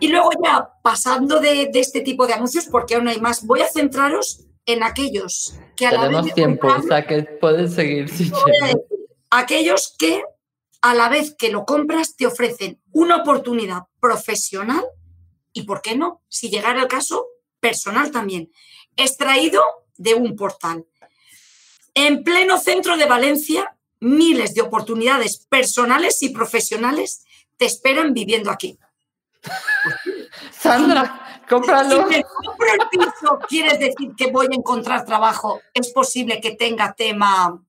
[0.00, 3.68] Y luego ya, pasando de, este tipo de anuncios, porque aún hay más, voy a
[3.68, 8.32] centraros en aquellos que a Tenemos la vez tiempo, o sea que puedes seguir si
[9.30, 10.22] Aquellos que
[10.80, 14.84] a la vez que lo compras te ofrecen una oportunidad profesional
[15.54, 16.20] y, ¿por qué no?
[16.28, 17.26] Si llegara el caso,
[17.60, 18.52] personal también,
[18.96, 19.62] extraído
[19.96, 20.84] de un portal.
[21.94, 27.24] En pleno centro de Valencia, miles de oportunidades personales y profesionales
[27.56, 28.78] te esperan viviendo aquí.
[30.50, 32.08] Sandra, cómpralo.
[32.08, 35.60] Si me compro el piso, ¿quieres decir que voy a encontrar trabajo?
[35.72, 37.62] Es posible que tenga tema,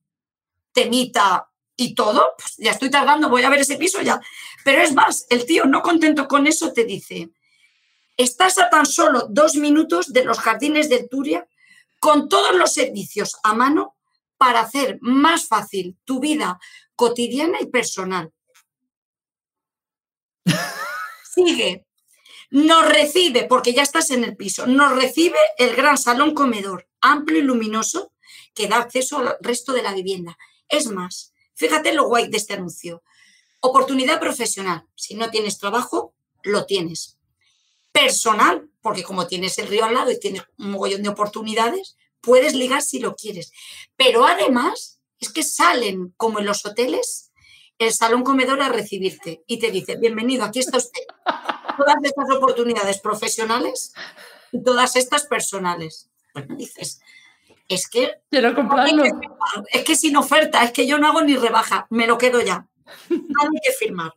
[0.72, 2.34] temita y todo.
[2.36, 4.20] Pues ya estoy tardando, voy a ver ese piso ya.
[4.64, 7.30] Pero es más, el tío, no contento con eso, te dice,
[8.16, 11.46] Estás a tan solo dos minutos de los jardines del Turia
[12.00, 13.96] con todos los servicios a mano
[14.38, 16.58] para hacer más fácil tu vida
[16.94, 18.32] cotidiana y personal.
[21.34, 21.86] Sigue.
[22.50, 27.40] Nos recibe, porque ya estás en el piso, nos recibe el gran salón comedor, amplio
[27.40, 28.12] y luminoso,
[28.54, 30.38] que da acceso al resto de la vivienda.
[30.68, 33.02] Es más, fíjate lo guay de este anuncio.
[33.60, 34.86] Oportunidad profesional.
[34.94, 37.15] Si no tienes trabajo, lo tienes
[37.96, 42.54] personal, porque como tienes el río al lado y tienes un mogollón de oportunidades, puedes
[42.54, 43.52] ligar si lo quieres.
[43.96, 47.32] Pero además es que salen, como en los hoteles,
[47.78, 51.02] el salón comedor a recibirte y te dice, bienvenido, aquí está usted.
[51.76, 53.92] Todas estas oportunidades profesionales
[54.52, 56.10] y todas estas personales.
[56.34, 57.00] Bueno, dices,
[57.68, 58.12] es que...
[58.30, 59.04] Quiero comprarlo.
[59.72, 62.66] Es que sin oferta, es que yo no hago ni rebaja, me lo quedo ya.
[63.08, 64.12] No hay que firmar.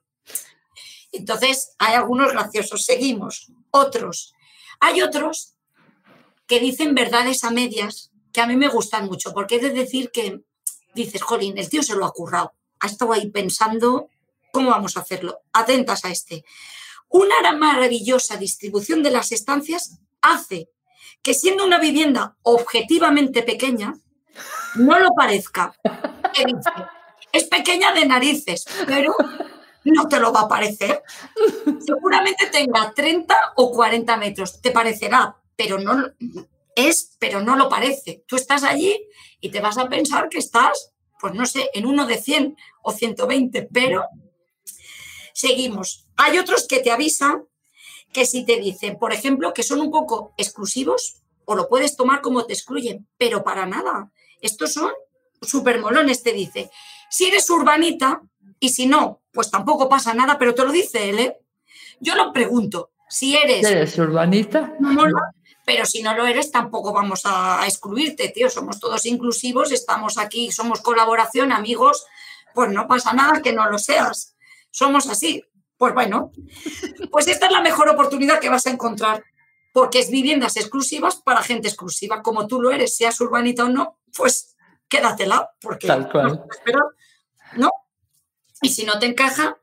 [1.11, 2.85] Entonces, hay algunos graciosos.
[2.85, 3.51] Seguimos.
[3.71, 4.33] Otros.
[4.79, 5.55] Hay otros
[6.47, 10.11] que dicen verdades a medias que a mí me gustan mucho, porque es de decir
[10.11, 10.41] que
[10.93, 12.53] dices, jolín, el tío se lo ha currado.
[12.79, 14.09] Ha estado ahí pensando
[14.51, 15.41] cómo vamos a hacerlo.
[15.53, 16.45] Atentas a este.
[17.09, 20.69] Una maravillosa distribución de las estancias hace
[21.21, 23.95] que siendo una vivienda objetivamente pequeña,
[24.75, 25.73] no lo parezca.
[27.31, 29.13] Es pequeña de narices, pero
[29.85, 31.03] no te lo va a parecer.
[31.85, 36.11] Seguramente tenga 30 o 40 metros, te parecerá, pero no
[36.75, 38.23] es, pero no lo parece.
[38.27, 39.07] Tú estás allí
[39.41, 42.91] y te vas a pensar que estás, pues no sé, en uno de 100 o
[42.91, 44.05] 120, pero
[45.33, 46.07] seguimos.
[46.17, 47.45] Hay otros que te avisan
[48.13, 52.21] que si te dicen, por ejemplo, que son un poco exclusivos, o lo puedes tomar
[52.21, 54.11] como te excluyen, pero para nada.
[54.41, 54.91] Estos son
[55.41, 56.69] súper molones, te dice.
[57.09, 58.21] Si eres urbanita
[58.59, 61.37] y si no, pues tampoco pasa nada, pero te lo dice él, ¿eh?
[61.99, 63.65] Yo lo pregunto, si eres...
[63.65, 64.73] ¿Eres urbanita?
[65.65, 68.49] pero si no lo eres, tampoco vamos a, excluirte, tío.
[68.49, 72.07] Somos todos inclusivos, estamos aquí, somos colaboración, amigos,
[72.55, 74.35] pues no pasa nada que no lo seas.
[74.71, 75.43] Somos así.
[75.77, 76.31] Pues bueno,
[77.11, 79.23] pues esta es la mejor oportunidad que vas a encontrar,
[79.71, 83.99] porque es viviendas exclusivas para gente exclusiva, como tú lo eres, seas urbanita o no,
[84.17, 86.43] pues quédatela, porque Tal cual.
[87.57, 87.69] ¿no?
[88.61, 89.57] Y si no te encaja,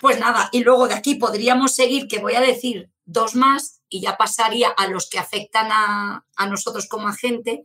[0.00, 4.00] pues nada, y luego de aquí podríamos seguir, que voy a decir dos más, y
[4.00, 7.64] ya pasaría a los que afectan a, nosotros como agente,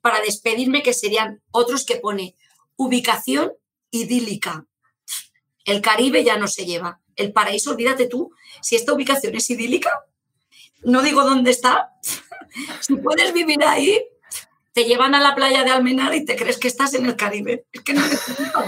[0.00, 2.36] para despedirme, que serían otros que pone
[2.76, 3.52] ubicación
[3.90, 4.66] idílica.
[5.64, 7.00] El Caribe ya no se lleva.
[7.16, 9.90] El paraíso, olvídate tú, si esta ubicación es idílica,
[10.82, 11.92] no digo dónde está,
[12.80, 14.04] si puedes vivir ahí,
[14.72, 17.66] te llevan a la playa de Almenar y te crees que estás en el Caribe.
[17.72, 18.02] Es que no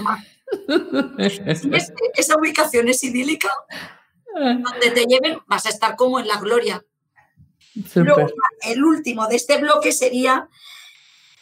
[0.02, 0.34] más.
[1.19, 3.51] Esa ubicación es idílica,
[4.35, 6.85] donde te lleven vas a estar como en la gloria.
[7.95, 8.27] Luego,
[8.62, 10.49] el último de este bloque sería,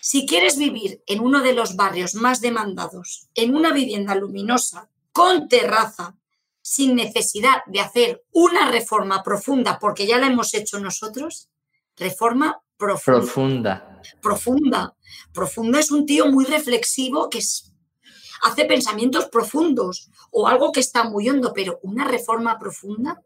[0.01, 5.49] si quieres vivir en uno de los barrios más demandados, en una vivienda luminosa, con
[5.49, 6.17] terraza,
[6.63, 11.51] sin necesidad de hacer una reforma profunda, porque ya la hemos hecho nosotros,
[11.97, 13.21] reforma profunda.
[13.21, 14.01] Profunda.
[14.21, 14.97] Profunda.
[15.33, 17.43] Profunda es un tío muy reflexivo que
[18.43, 23.23] hace pensamientos profundos o algo que está muy hondo, pero una reforma profunda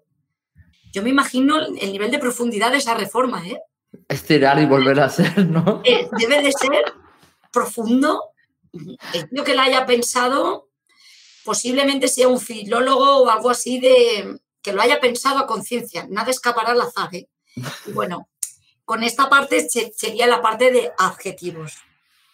[0.97, 3.61] yo me imagino el nivel de profundidad de esa reforma, ¿eh?
[4.09, 5.83] Estirar y volver a ser, ¿no?
[5.85, 6.91] Eh, debe de ser
[7.53, 8.31] profundo.
[9.13, 10.71] El tío que la haya pensado
[11.45, 16.07] posiblemente sea un filólogo o algo así de que lo haya pensado a conciencia.
[16.09, 17.15] Nada escapará al azar.
[17.15, 17.29] ¿eh?
[17.93, 18.31] bueno,
[18.87, 21.75] con esta parte sería la parte de adjetivos.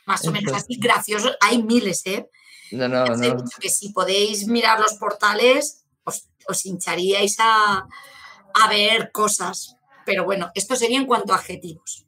[0.07, 1.37] Más o menos así, graciosos.
[1.40, 2.31] Hay miles, ¿eh?
[2.72, 3.44] No, no, no.
[3.61, 7.87] Que si podéis mirar los portales, os hincharíais a,
[8.54, 9.76] a ver cosas.
[10.04, 12.06] Pero bueno, esto sería en cuanto a adjetivos.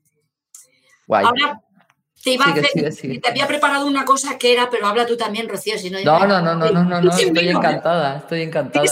[1.09, 1.61] Ahora
[2.23, 5.49] te iba a hacer, te había preparado una cosa que era, pero habla tú también,
[5.49, 6.01] Rocío, si no.
[6.03, 8.85] No, no, no, no, no, no, no, estoy encantada, estoy encantada.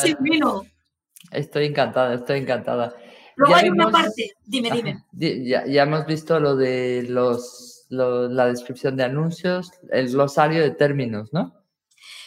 [1.31, 2.95] Estoy encantada, estoy encantada.
[3.37, 5.05] Luego hay una parte, dime, dime.
[5.13, 11.33] Ya, ya, hemos visto lo de los, la descripción de anuncios, el glosario de términos,
[11.33, 11.62] ¿no?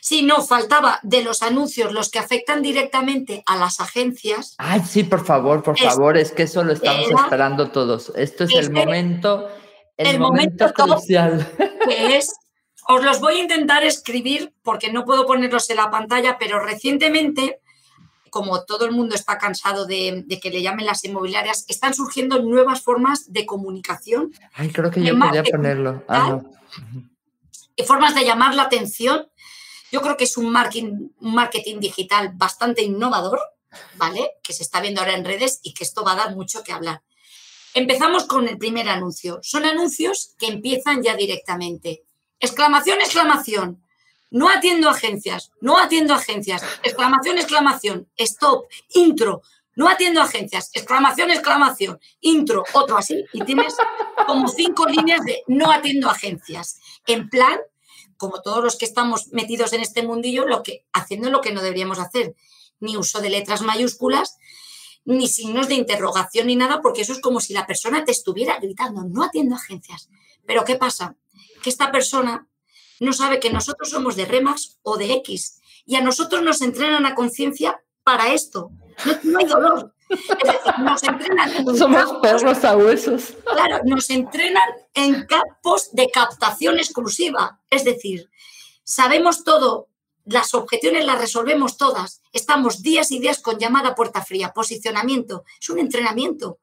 [0.08, 4.54] Sí, no, faltaba de los anuncios, los que afectan directamente a las agencias.
[4.60, 8.14] Ay, sí, por favor, por favor, es que eso lo estamos esperando todos.
[8.16, 9.48] Esto es el momento,
[9.98, 11.52] el, momento, crucial.
[11.90, 12.36] Que es,
[12.88, 17.60] os los voy a intentar escribir porque no puedo ponerlos en la pantalla, pero recientemente
[18.30, 22.84] como todo el mundo está cansado de, que le llamen las inmobiliarias, están surgiendo nuevas
[22.84, 24.34] formas de comunicación.
[24.54, 26.04] Ay, creo que yo podría ponerlo.
[26.08, 26.42] Ah,
[27.88, 29.28] Formas de llamar la atención
[29.96, 33.40] yo creo que es un marketing, marketing digital bastante innovador,
[33.96, 34.32] ¿vale?
[34.44, 36.74] Que se está viendo ahora en redes y que esto va a dar mucho que
[36.74, 37.02] hablar.
[37.74, 39.40] Empezamos con el primer anuncio.
[39.42, 42.04] Son anuncios que empiezan ya directamente.
[42.42, 43.86] Exclamación, exclamación.
[44.32, 46.62] No atiendo agencias, no atiendo agencias.
[46.84, 48.10] Exclamación, exclamación.
[48.18, 49.44] Stop, intro.
[49.78, 50.72] No atiendo agencias.
[50.74, 52.02] Exclamación, exclamación.
[52.20, 53.24] Intro, otro así.
[53.32, 53.74] Y tienes
[54.28, 56.82] como cinco líneas de no atiendo agencias.
[57.08, 57.60] En plan,
[58.18, 61.62] como todos los que estamos metidos en este mundillo, lo que, haciendo lo que no
[61.62, 62.36] deberíamos hacer,
[62.80, 64.38] ni uso de letras mayúsculas,
[65.06, 68.60] ni signos de interrogación ni nada, porque eso es como si la persona te estuviera
[68.60, 70.10] gritando, no atiendo agencias.
[70.46, 71.16] Pero ¿qué pasa?
[71.64, 72.48] Que esta persona
[73.00, 77.06] no sabe que nosotros somos de Remax o de X y a nosotros nos entrenan
[77.06, 78.72] a conciencia para esto.
[79.24, 79.95] no, hay dolor,
[80.80, 81.78] nos entrenan.
[81.78, 83.34] Somos perros a huesos.
[83.44, 87.60] Claro, nos entrenan en campos de captación exclusiva.
[87.70, 88.30] Es decir,
[88.84, 89.88] sabemos todo,
[90.26, 92.22] las objeciones las resolvemos todas.
[92.34, 95.44] Estamos días y días con llamada puerta fría, posicionamiento.
[95.60, 96.60] Es un entrenamiento.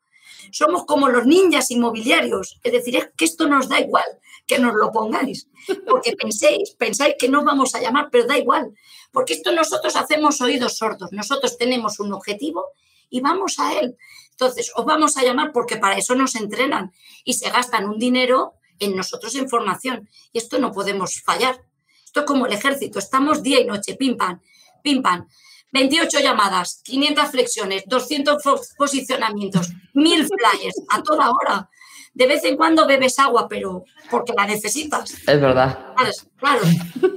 [0.50, 2.58] Somos como los ninjas inmobiliarios.
[2.62, 4.04] Es decir, es que esto nos da igual
[4.46, 5.48] que nos lo pongáis.
[5.86, 8.74] Porque penséis, pensáis que no vamos a llamar, pero da igual.
[9.12, 11.12] Porque esto nosotros hacemos oídos sordos.
[11.12, 12.70] Nosotros tenemos un objetivo
[13.12, 13.96] y vamos a él.
[14.30, 16.92] Entonces, os vamos a llamar porque para eso nos entrenan
[17.24, 20.08] y se gastan un dinero en nosotros en formación.
[20.32, 21.62] Y esto no podemos fallar.
[22.04, 24.40] Esto es como el ejército, estamos día y noche, pim pam,
[24.82, 25.28] pim pam.
[25.72, 28.42] 28 llamadas, 500 flexiones, 200
[28.76, 31.70] posicionamientos, 1000 flyers a toda hora.
[32.14, 35.12] de vez en cuando bebes agua, pero porque la necesitas.
[35.12, 35.94] Es verdad.
[35.96, 36.60] Claro, claro.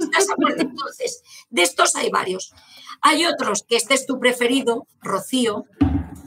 [0.00, 0.62] Estás a muerte.
[0.62, 2.54] Entonces, de estos hay varios.
[3.02, 5.64] Hay otros que este es tu preferido, Rocío,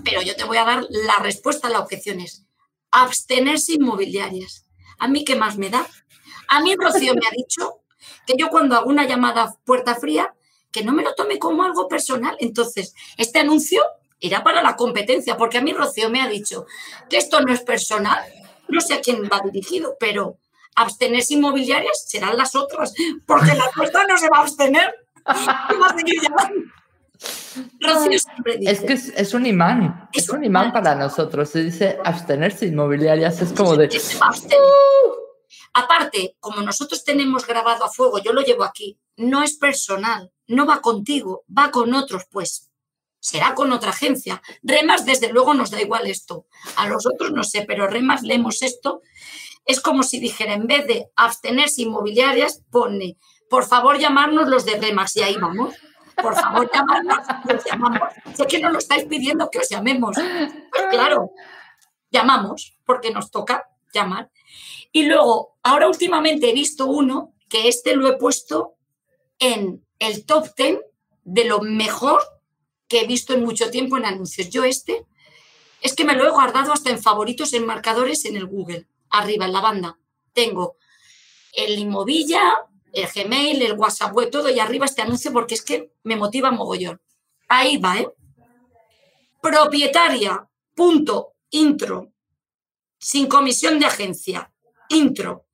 [0.04, 2.46] pero yo te voy a dar la respuesta a la objeción es
[2.92, 4.66] abstenerse inmobiliarias.
[4.98, 5.86] ¿A mí qué más me da?
[6.48, 7.82] A mí Rocío me ha dicho
[8.26, 10.34] que yo cuando hago una llamada puerta fría,
[10.72, 12.36] que no me lo tome como algo personal.
[12.40, 13.82] Entonces, este anuncio
[14.20, 16.66] era para la competencia, porque a mí Rocío me ha dicho
[17.10, 18.20] que esto no es personal,
[18.68, 20.38] no sé a quién va dirigido, pero
[20.76, 22.94] abstenerse inmobiliarias serán las otras,
[23.26, 24.94] porque la puerta no se va a abstener.
[27.80, 31.50] Rocío siempre dice, es que es, un imán, es, un imán, para nosotros.
[31.50, 33.90] Se dice abstenerse inmobiliarias, es como de...
[35.74, 40.66] Aparte, como nosotros tenemos grabado a fuego, yo lo llevo aquí, no es personal, no
[40.66, 42.70] va contigo, va con otros, pues
[43.20, 44.42] será con otra agencia.
[44.64, 46.48] Remas, desde luego, nos da igual esto.
[46.76, 49.02] A los otros no sé, pero Remas leemos esto.
[49.66, 53.18] Es como si dijera, en vez de abstenerse inmobiliarias, pone,
[53.50, 55.76] por favor, llamarnos los de Remas y ahí vamos.
[56.22, 58.10] Por favor, llamarnos, los llamamos.
[58.36, 60.16] Sé que no lo estáis pidiendo que os llamemos.
[60.16, 61.32] Pues claro,
[62.12, 64.30] llamamos porque nos toca llamar.
[64.92, 68.76] Y luego, ahora últimamente he visto uno que este lo he puesto
[69.40, 70.80] en el top 10
[71.24, 72.22] de lo mejor
[72.88, 74.50] que he visto en mucho tiempo en anuncios.
[74.50, 75.06] Yo este
[75.82, 79.46] es que me lo he guardado hasta en favoritos en marcadores en el Google, arriba
[79.46, 80.00] en la banda.
[80.34, 80.76] Tengo
[81.54, 82.42] el Inmovilla,
[82.94, 86.52] el Gmail, el WhatsApp web, todo y arriba este anuncio porque es que me motiva
[86.52, 87.00] mogollón.
[87.48, 88.10] Ahí va, ¿eh?
[89.42, 92.12] Propietaria, punto, intro,
[92.98, 94.52] sin comisión de agencia,
[94.90, 95.46] intro.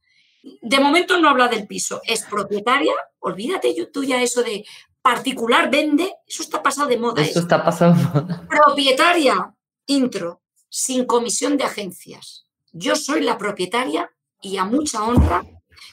[0.62, 4.66] De momento no habla del piso, es propietaria, olvídate tú ya eso de
[5.02, 7.22] particular vende, eso está pasado de moda.
[7.22, 8.48] Eso está pasado de moda.
[8.50, 9.54] Propietaria,
[9.86, 12.48] intro, sin comisión de agencias.
[12.72, 15.46] Yo soy la propietaria y a mucha honra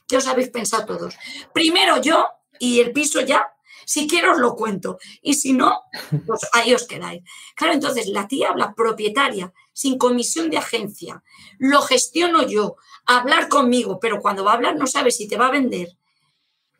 [0.07, 1.17] que os habéis pensado todos.
[1.53, 2.27] Primero yo
[2.59, 3.53] y el piso ya,
[3.85, 4.99] si quiero os lo cuento.
[5.21, 5.83] Y si no,
[6.27, 7.23] pues ahí os quedáis.
[7.57, 11.23] Claro, entonces la tía habla propietaria, sin comisión de agencia.
[11.59, 15.47] Lo gestiono yo, hablar conmigo, pero cuando va a hablar no sabe si te va
[15.47, 15.89] a vender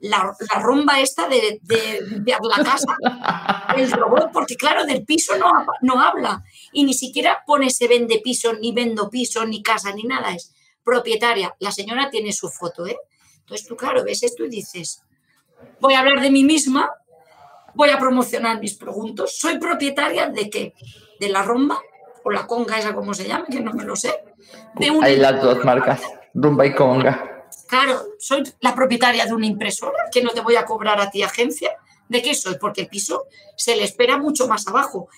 [0.03, 1.61] la, rumba esta de,
[2.09, 2.97] limpiar la casa,
[3.77, 8.21] el robot, porque claro, del piso no, no habla y ni siquiera pone se vende
[8.23, 10.52] piso, ni vendo piso, ni casa, ni nada, es
[10.85, 11.55] propietaria.
[11.59, 12.97] La señora tiene su foto, ¿eh?
[13.41, 15.03] Entonces tú, claro, ves esto y dices,
[15.81, 16.91] voy a hablar de mí misma,
[17.75, 20.75] voy a promocionar mis preguntas, ¿soy propietaria de qué?
[21.19, 21.81] ¿De la rumba?
[22.25, 23.47] ¿O la conga esa como se llama?
[23.51, 24.15] Que no me lo sé.
[25.03, 26.03] Hay las dos marcas,
[26.35, 27.49] rumba y conga.
[27.67, 31.23] Claro, soy la propietaria de una impresora que no te voy a cobrar a ti
[31.23, 31.71] agencia.
[32.09, 32.59] ¿De qué soy?
[32.61, 33.25] Porque el piso
[33.57, 35.09] se le espera mucho más abajo.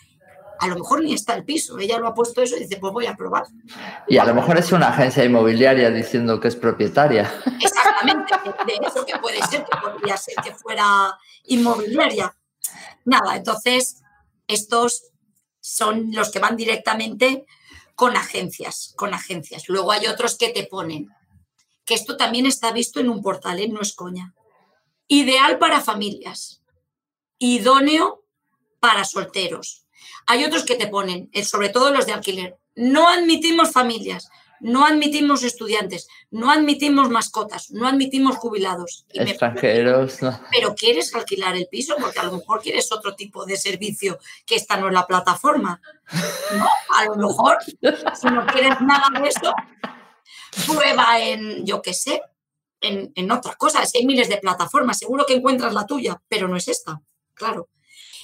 [0.61, 1.79] A lo mejor ni está el piso.
[1.79, 3.45] Ella lo ha puesto eso y dice, pues voy a probar.
[4.09, 7.33] Y a lo mejor es una agencia inmobiliaria diciendo que es propietaria.
[7.61, 8.35] Exactamente,
[8.67, 12.35] de eso que puede ser, que podría ser que fuera inmobiliaria.
[13.05, 14.03] Nada, entonces
[14.47, 15.11] estos
[15.61, 17.47] son los que van directamente
[17.95, 19.69] con agencias, con agencias.
[19.69, 21.11] Luego hay otros que te ponen
[21.85, 23.69] que esto también está visto en un portal, ¿eh?
[23.69, 24.35] no es coña.
[25.07, 26.63] Ideal para familias,
[27.39, 28.25] idóneo
[28.81, 29.84] para solteros.
[30.27, 34.87] Hay otros que te ponen, eh, sobre todo los de alquiler, no admitimos familias, no
[34.87, 39.05] admitimos estudiantes, no admitimos mascotas, no admitimos jubilados.
[39.11, 40.19] Extranjeros.
[40.53, 44.55] Pero quieres alquilar el piso porque a lo mejor quieres otro tipo de servicio que
[44.55, 45.81] esta no es la plataforma.
[46.57, 49.55] No, a lo mejor si no quieres nada de eso,
[50.67, 52.23] prueba en, yo qué sé,
[52.81, 53.93] en, en otras cosas.
[53.95, 57.03] Hay miles de plataformas, seguro que encuentras la tuya, pero no es esta,
[57.35, 57.69] claro.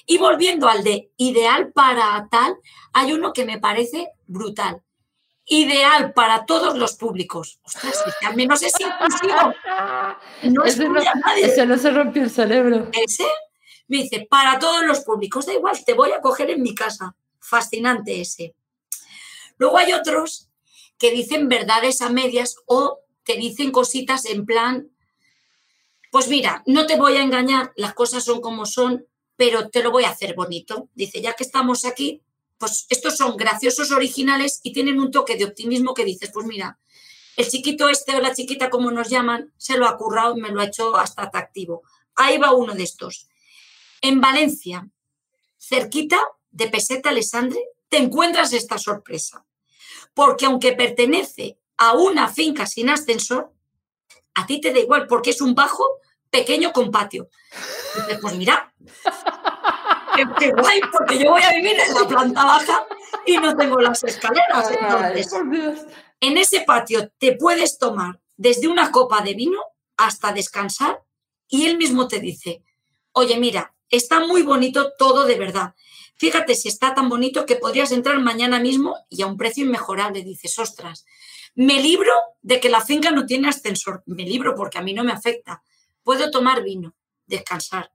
[0.07, 2.57] Y volviendo al de ideal para tal,
[2.93, 4.83] hay uno que me parece brutal.
[5.47, 7.61] Ideal para todos los públicos.
[7.63, 9.55] Ostras, que al menos es inclusivo.
[10.43, 11.47] No ese, no, nadie.
[11.47, 12.89] ese no se rompió el cerebro.
[12.93, 13.27] Ese
[13.89, 17.15] me dice, para todos los públicos, da igual, te voy a coger en mi casa.
[17.41, 18.55] Fascinante ese.
[19.59, 20.49] Luego hay otros
[20.97, 24.91] que dicen verdades a medias o te dicen cositas en plan,
[26.11, 29.07] pues mira, no te voy a engañar, las cosas son como son,
[29.41, 30.91] pero te lo voy a hacer bonito.
[30.95, 32.21] Dice, ya que estamos aquí,
[32.59, 36.79] pues estos son graciosos, originales y tienen un toque de optimismo que dices, pues mira,
[37.39, 40.61] el chiquito este o la chiquita, como nos llaman, se lo ha currado me lo
[40.61, 41.85] ha hecho hasta atractivo.
[42.17, 43.29] Ahí va uno de estos.
[44.03, 44.87] En Valencia,
[45.57, 49.47] cerquita de Peseta Alessandre, te encuentras esta sorpresa
[50.13, 53.55] porque aunque pertenece a una finca sin ascensor,
[54.35, 55.83] a ti te da igual porque es un bajo
[56.29, 57.29] pequeño con patio.
[58.21, 58.73] pues mira,
[60.39, 62.87] qué, guay, porque yo voy a vivir en la planta baja
[63.27, 64.71] y no tengo las escaleras.
[66.21, 69.61] En ese patio te puedes tomar desde una copa de vino
[69.97, 71.03] hasta descansar
[71.49, 72.63] y él mismo te dice,
[73.13, 75.75] oye, mira, está muy bonito todo de verdad.
[76.17, 80.23] Fíjate si está tan bonito que podrías entrar mañana mismo y a un precio inmejorable.
[80.23, 81.07] Dices, ostras,
[81.55, 82.13] me libro
[82.43, 84.03] de que la finca no tiene ascensor.
[84.07, 85.63] Me libro porque a mí no me afecta.
[86.03, 86.95] Puedo tomar vino,
[87.27, 87.91] descansar.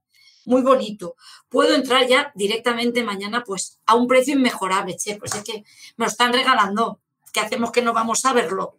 [0.46, 1.16] Muy bonito.
[1.48, 4.96] Puedo entrar ya directamente mañana pues a un precio inmejorable.
[4.96, 5.64] Che, pues es que
[5.96, 7.00] me lo están regalando.
[7.32, 8.78] ¿Qué hacemos que no vamos a verlo?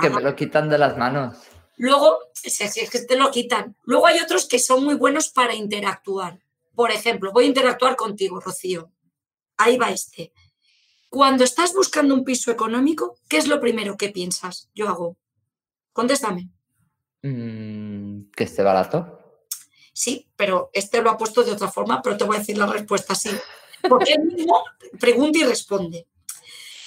[0.00, 1.38] Que me lo quitan de las manos.
[1.78, 3.74] Luego, es que te lo quitan.
[3.84, 6.38] Luego hay otros que son muy buenos para interactuar.
[6.74, 8.92] Por ejemplo, voy a interactuar contigo, Rocío.
[9.56, 10.32] Ahí va este.
[11.08, 14.70] Cuando estás buscando un piso económico, ¿qué es lo primero que piensas?
[14.74, 15.16] Yo hago.
[15.92, 16.50] Contéstame.
[17.22, 19.21] Mm, que esté barato.
[19.92, 22.66] Sí, pero este lo ha puesto de otra forma, pero te voy a decir la
[22.66, 23.30] respuesta sí.
[23.88, 24.62] Porque él mismo
[24.98, 26.06] pregunta y responde.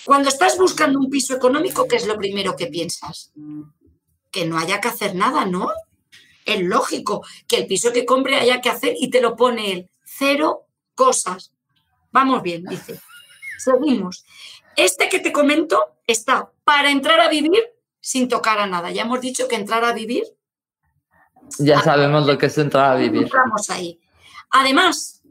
[0.05, 3.31] Cuando estás buscando un piso económico, ¿qué es lo primero que piensas?
[4.31, 5.71] Que no haya que hacer nada, ¿no?
[6.45, 9.89] Es lógico que el piso que compre haya que hacer y te lo pone él.
[10.03, 11.51] Cero cosas.
[12.11, 12.99] Vamos bien, dice.
[13.57, 14.25] Seguimos.
[14.75, 17.63] Este que te comento está para entrar a vivir
[17.99, 18.91] sin tocar a nada.
[18.91, 20.23] Ya hemos dicho que entrar a vivir.
[21.59, 23.29] Ya sabemos lo que es entrar a vivir.
[23.31, 23.99] Vamos ahí.
[24.51, 25.21] Además,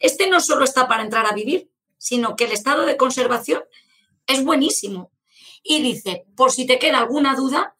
[0.00, 3.62] este no solo está para entrar a vivir, sino que el estado de conservación
[4.26, 5.10] es buenísimo.
[5.62, 7.74] Y dice, por si te queda alguna duda,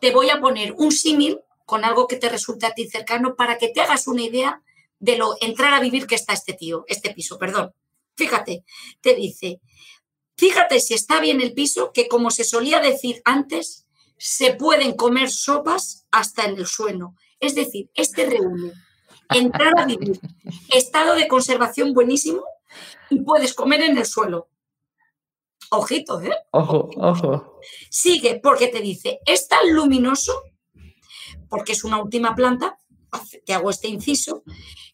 [0.00, 3.58] te voy a poner un símil con algo que te resulte a ti cercano para
[3.58, 4.62] que te hagas una idea
[4.98, 7.74] de lo entrar a vivir que está este tío, este piso, perdón.
[8.16, 8.64] Fíjate,
[9.00, 9.60] te dice,
[10.36, 13.83] fíjate si está bien el piso, que como se solía decir antes,
[14.16, 17.14] se pueden comer sopas hasta en el suelo.
[17.40, 18.72] Es decir, este reúne
[19.30, 20.20] entrar a vivir,
[20.72, 22.44] estado de conservación buenísimo
[23.10, 24.48] y puedes comer en el suelo.
[25.70, 26.36] Ojito, ¿eh?
[26.52, 27.60] Ojo, ojo.
[27.90, 30.42] Sigue porque te dice, es tan luminoso,
[31.48, 32.78] porque es una última planta,
[33.44, 34.42] te hago este inciso,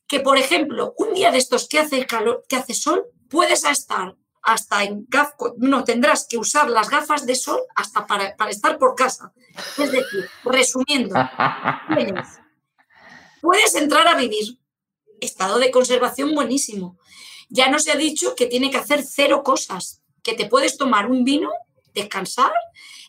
[0.07, 4.17] que, por ejemplo, un día de estos que hace calor, que hace sol, puedes estar
[4.43, 8.95] hasta en gafas, no, tendrás que usar las gafas de sol hasta para, estar por
[8.95, 9.33] casa.
[9.79, 11.15] Es decir, resumiendo,
[13.41, 14.59] puedes entrar a vivir.
[15.21, 16.97] Estado de conservación buenísimo.
[17.51, 21.11] Ya no se ha dicho que tiene que hacer cero cosas, que te puedes tomar
[21.11, 21.51] un vino,
[21.93, 22.53] descansar,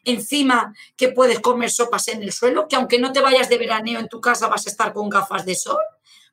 [0.03, 3.99] encima que puedes comer sopas en el suelo, que aunque no te vayas de veraneo
[3.99, 5.79] en tu casa vas a estar con gafas de sol,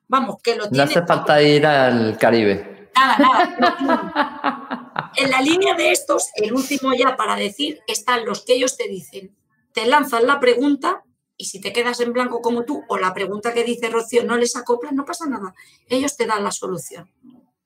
[0.09, 0.77] Vamos, que lo tiene.
[0.77, 2.89] No hace falta ir al Caribe.
[2.95, 4.85] Nada, nada.
[5.15, 8.87] en la línea de estos, el último ya para decir, están los que ellos te
[8.87, 9.35] dicen.
[9.73, 11.03] Te lanzan la pregunta
[11.37, 14.37] y si te quedas en blanco como tú o la pregunta que dice Rocío no
[14.37, 15.53] les acopla, no pasa nada.
[15.87, 17.11] Ellos te dan la solución.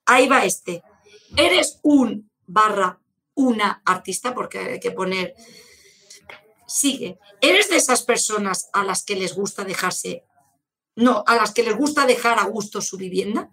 [0.05, 0.83] Ahí va este.
[1.35, 2.99] Eres un barra
[3.35, 5.33] una artista, porque hay que poner.
[6.67, 7.17] Sigue.
[7.41, 10.23] ¿Eres de esas personas a las que les gusta dejarse
[10.95, 13.49] no, a las que les gusta dejar a gusto su vivienda.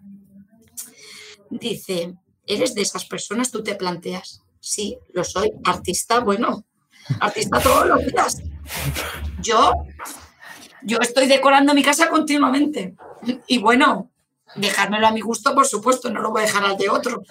[1.49, 2.15] Dice,
[2.45, 3.51] ¿eres de esas personas?
[3.51, 6.65] Tú te planteas, sí, lo soy, artista, bueno,
[7.19, 8.37] artista todos los días.
[9.41, 9.73] Yo,
[10.83, 12.95] yo estoy decorando mi casa continuamente.
[13.47, 14.11] Y bueno,
[14.55, 17.23] dejármelo a mi gusto, por supuesto, no lo voy a dejar al de otro.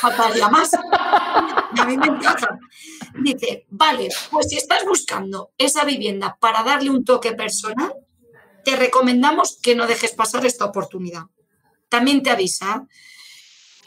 [0.00, 0.74] Faltaría más.
[0.74, 2.58] A mí me encanta.
[3.22, 7.94] Dice, vale, pues si estás buscando esa vivienda para darle un toque personal,
[8.64, 11.22] te recomendamos que no dejes pasar esta oportunidad.
[11.88, 12.86] También te avisa,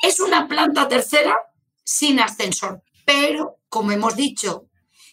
[0.02, 1.38] es una planta tercera
[1.84, 4.66] sin ascensor, pero como hemos dicho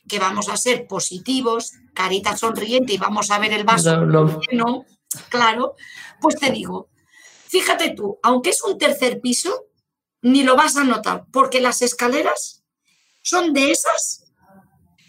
[0.09, 4.07] que vamos a ser positivos, carita sonriente y vamos a ver el vaso
[5.29, 5.75] claro,
[6.21, 6.89] pues te digo,
[7.49, 9.67] fíjate tú, aunque es un tercer piso,
[10.23, 12.65] ni lo vas a notar, porque las escaleras
[13.23, 14.33] son de esas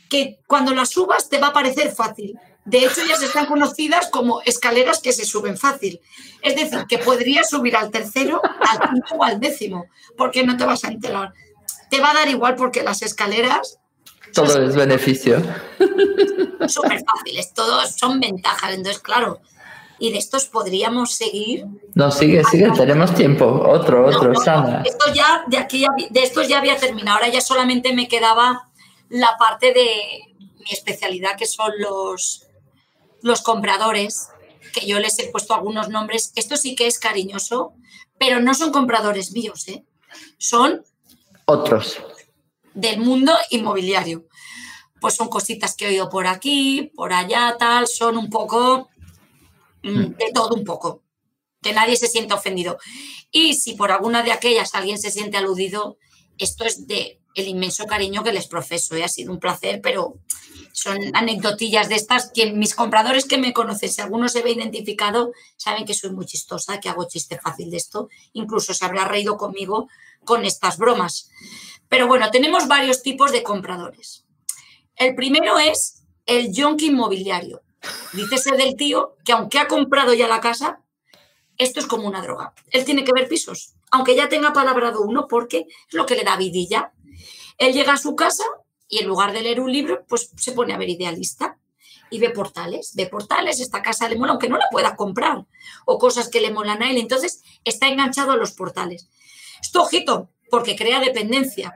[0.09, 2.37] que cuando las subas te va a parecer fácil,
[2.67, 6.01] de hecho, ya se están conocidas como escaleras que se suben fácil.
[6.41, 9.85] Es decir, que podrías subir al tercero, al quinto o al décimo,
[10.17, 11.33] porque no te vas a enterar.
[11.89, 13.79] Te va a dar igual porque las escaleras...
[14.33, 15.41] Todo es beneficio.
[16.67, 18.73] Súper fáciles, todos son ventajas.
[18.73, 19.39] Entonces, claro,
[19.97, 21.67] y de estos podríamos seguir.
[21.95, 23.45] No, sigue, sigue, tenemos tiempo.
[23.45, 27.19] Otro, otro, Esto ya, de aquí, de estos ya había terminado.
[27.19, 28.67] Ahora ya solamente me quedaba
[29.07, 32.46] la parte de mi especialidad, que son los,
[33.21, 34.29] los compradores,
[34.73, 37.73] que yo les he puesto algunos nombres, esto sí que es cariñoso,
[38.19, 39.83] pero no son compradores míos, ¿eh?
[40.37, 40.83] son
[41.45, 41.97] otros
[42.73, 44.27] del mundo inmobiliario.
[44.99, 48.89] Pues son cositas que he oído por aquí, por allá, tal, son un poco
[49.83, 50.15] mm, hmm.
[50.17, 51.03] de todo un poco,
[51.61, 52.77] que nadie se sienta ofendido.
[53.31, 55.97] Y si por alguna de aquellas alguien se siente aludido,
[56.37, 58.95] esto es de el inmenso cariño que les profeso.
[58.95, 59.03] ¿eh?
[59.03, 60.15] Ha sido un placer, pero
[60.73, 65.31] son anecdotillas de estas que mis compradores que me conocen, si alguno se ve identificado,
[65.55, 68.09] saben que soy muy chistosa, que hago chiste fácil de esto.
[68.33, 69.87] Incluso se habrá reído conmigo
[70.25, 71.29] con estas bromas.
[71.87, 74.25] Pero bueno, tenemos varios tipos de compradores.
[74.95, 77.61] El primero es el yonki inmobiliario.
[78.13, 80.81] Dícese del tío que aunque ha comprado ya la casa,
[81.57, 82.53] esto es como una droga.
[82.71, 86.23] Él tiene que ver pisos, aunque ya tenga palabrado uno, porque es lo que le
[86.23, 86.93] da vidilla.
[87.57, 88.43] Él llega a su casa
[88.87, 91.57] y en lugar de leer un libro, pues se pone a ver idealista
[92.09, 95.45] y ve portales, ve portales, esta casa le mola, aunque no la pueda comprar,
[95.85, 96.97] o cosas que le molan a él.
[96.97, 99.09] Entonces está enganchado a los portales.
[99.61, 101.73] Esto, ojito, porque crea dependencia.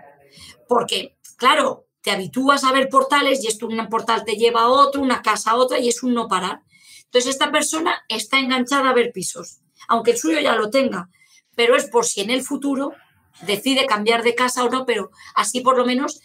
[0.67, 5.01] Porque, claro, te habitúas a ver portales y esto un portal te lleva a otro,
[5.01, 6.61] una casa a otra y es un no parar.
[7.05, 11.09] Entonces esta persona está enganchada a ver pisos, aunque el suyo ya lo tenga,
[11.55, 12.93] pero es por si en el futuro
[13.41, 16.21] decide cambiar de casa o no, pero así por lo menos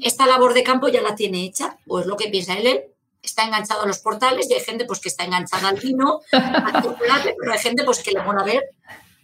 [0.00, 2.84] esta labor de campo ya la tiene hecha, o es lo que piensa él,
[3.22, 6.82] está enganchado a los portales y hay gente pues que está enganchada al vino, al
[6.82, 8.64] chocolate, pero hay gente pues que le mola ver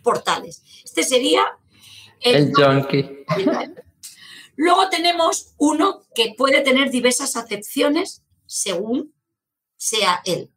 [0.02, 0.62] portales.
[0.84, 1.44] Este sería
[2.20, 3.24] el, junkie.
[4.56, 9.14] Luego tenemos uno que puede tener diversas acepciones según
[9.76, 10.52] sea él.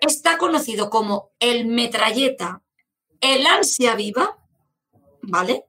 [0.00, 2.62] Está conocido como el metralleta,
[3.20, 4.38] el ansia viva,
[5.22, 5.66] ¿vale?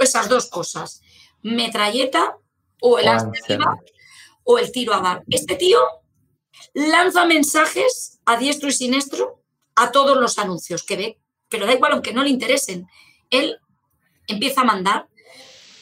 [0.00, 1.02] Esas dos cosas,
[1.42, 2.36] metralleta
[2.80, 3.78] o el ansia viva
[4.44, 5.22] o el tiro a dar.
[5.28, 5.78] Este tío
[6.74, 9.42] lanza mensajes a diestro y siniestro
[9.76, 12.88] a todos los anuncios que ve, pero da igual aunque no le interesen.
[13.30, 13.58] Él
[14.26, 15.08] empieza a mandar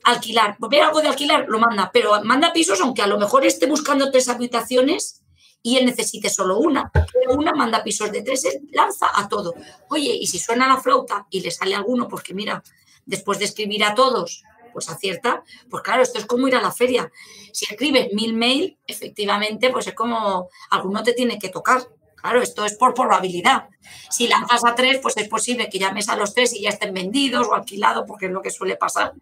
[0.04, 3.66] alquilar, ve algo de alquilar, lo manda, pero manda pisos aunque a lo mejor esté
[3.66, 5.22] buscando tres habitaciones
[5.62, 6.90] y él necesite solo una.
[6.92, 9.54] Pero una manda pisos de tres, lanza a todo.
[9.90, 12.62] Oye, y si suena la flauta y le sale alguno, porque mira,
[13.09, 16.70] después de escribir a todos, pues acierta, pues claro, esto es como ir a la
[16.70, 17.11] feria.
[17.52, 21.82] Si escribes mil mail, efectivamente, pues es como alguno te tiene que tocar.
[22.14, 23.68] Claro, esto es por probabilidad.
[24.11, 26.92] Si lanzas a tres, pues es posible que llames a los tres y ya estén
[26.92, 29.12] vendidos o alquilados, porque es lo que suele pasar.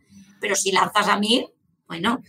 [0.40, 1.46] Pero si lanzas a mil,
[1.86, 2.22] bueno,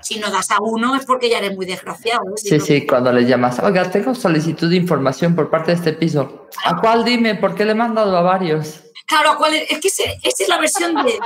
[0.00, 2.22] si no das a uno es porque ya eres muy desgraciado.
[2.30, 2.36] ¿eh?
[2.36, 6.48] sí, sí, cuando le llamas, oiga, tengo solicitud de información por parte de este piso.
[6.64, 7.36] ¿A cuál dime?
[7.36, 8.83] ¿Por qué le he mandado a varios?
[9.06, 9.70] Claro, ¿a cuál es?
[9.70, 11.18] es que esa es la versión de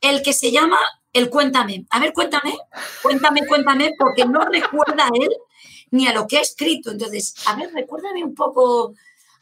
[0.00, 0.78] el que se llama
[1.12, 1.86] el cuéntame.
[1.90, 2.56] A ver, cuéntame,
[3.02, 5.30] cuéntame, cuéntame, porque no recuerda él
[5.90, 6.90] ni a lo que ha escrito.
[6.90, 8.94] Entonces, a ver, recuérdame un poco.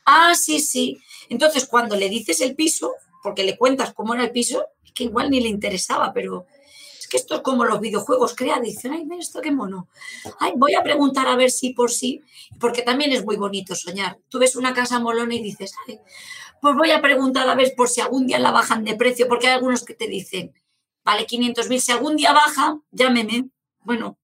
[0.07, 1.01] Ah, sí, sí.
[1.29, 4.65] Entonces, cuando le dices el piso, porque le cuentas cómo era el piso,
[4.95, 6.64] que igual ni le interesaba, pero es
[7.17, 8.95] esto es como los videojuegos, crea adicción.
[8.95, 9.89] Ay, ven esto qué mono.
[10.57, 12.23] Voy a preguntar a ver si por sí,
[12.61, 14.19] porque también es muy bonito soñar.
[14.29, 15.75] Tú ves una casa molona y dices,
[16.61, 19.49] pues voy a preguntar a ver por si algún día la bajan de precio, porque
[19.49, 20.53] hay algunos que te dicen,
[21.05, 23.51] vale 500 mil, si algún día baja, llámeme.
[23.81, 24.19] Bueno,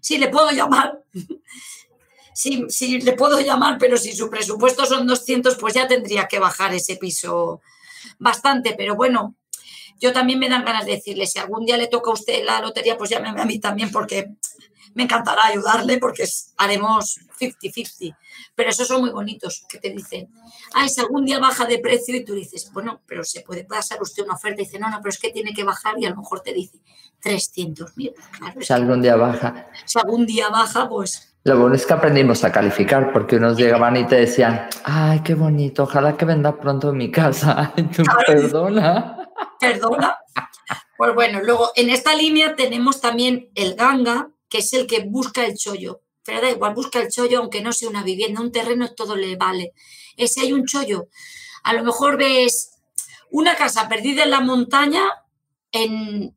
[0.00, 1.02] sí le puedo llamar.
[2.34, 6.38] sí, sí, le puedo llamar, pero si su presupuesto son 200, pues ya tendría que
[6.38, 7.60] bajar ese piso
[8.18, 8.74] bastante.
[8.76, 9.36] Pero bueno,
[9.98, 12.60] yo también me dan ganas de decirle, si algún día le toca a usted la
[12.60, 14.30] lotería, pues llámeme a mí también, porque
[14.94, 16.24] me encantará ayudarle, porque
[16.56, 18.16] haremos 50-50.
[18.54, 20.28] Pero esos son muy bonitos, que te dicen,
[20.74, 24.00] ay, si algún día baja de precio y tú dices, bueno, pero se puede pasar
[24.02, 26.10] usted una oferta y dice, no, no, pero es que tiene que bajar y a
[26.10, 26.80] lo mejor te dice
[27.20, 28.12] 300 mil.
[28.38, 29.68] Claro, si algún día baja.
[29.84, 33.96] Si algún día baja, pues lo bueno es que aprendimos a calificar porque unos llegaban
[33.96, 37.72] y te decían, ay, qué bonito, ojalá que venda pronto mi casa.
[37.96, 39.27] tú, perdona.
[39.60, 40.18] Perdona.
[40.96, 45.44] Pues bueno, luego en esta línea tenemos también el ganga, que es el que busca
[45.44, 46.02] el chollo.
[46.24, 49.36] Pero da igual, busca el chollo, aunque no sea una vivienda, un terreno, todo le
[49.36, 49.72] vale.
[50.16, 51.08] Ese hay un chollo.
[51.62, 52.72] A lo mejor ves
[53.30, 55.02] una casa perdida en la montaña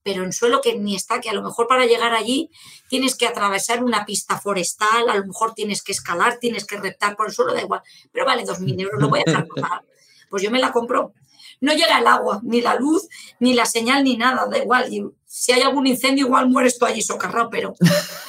[0.03, 2.49] pero en suelo que ni está, que a lo mejor para llegar allí
[2.89, 7.15] tienes que atravesar una pista forestal, a lo mejor tienes que escalar, tienes que reptar
[7.15, 7.81] por el suelo, da igual,
[8.11, 9.47] pero vale 2.000 euros, lo voy a dejar
[10.29, 11.13] Pues yo me la compro.
[11.61, 13.07] No llega el agua, ni la luz,
[13.39, 14.91] ni la señal, ni nada, da igual.
[14.91, 17.73] Y si hay algún incendio, igual mueres tú allí socarrado, pero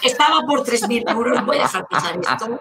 [0.02, 2.60] estaba por 3.000 euros, voy a dejar pasar esto.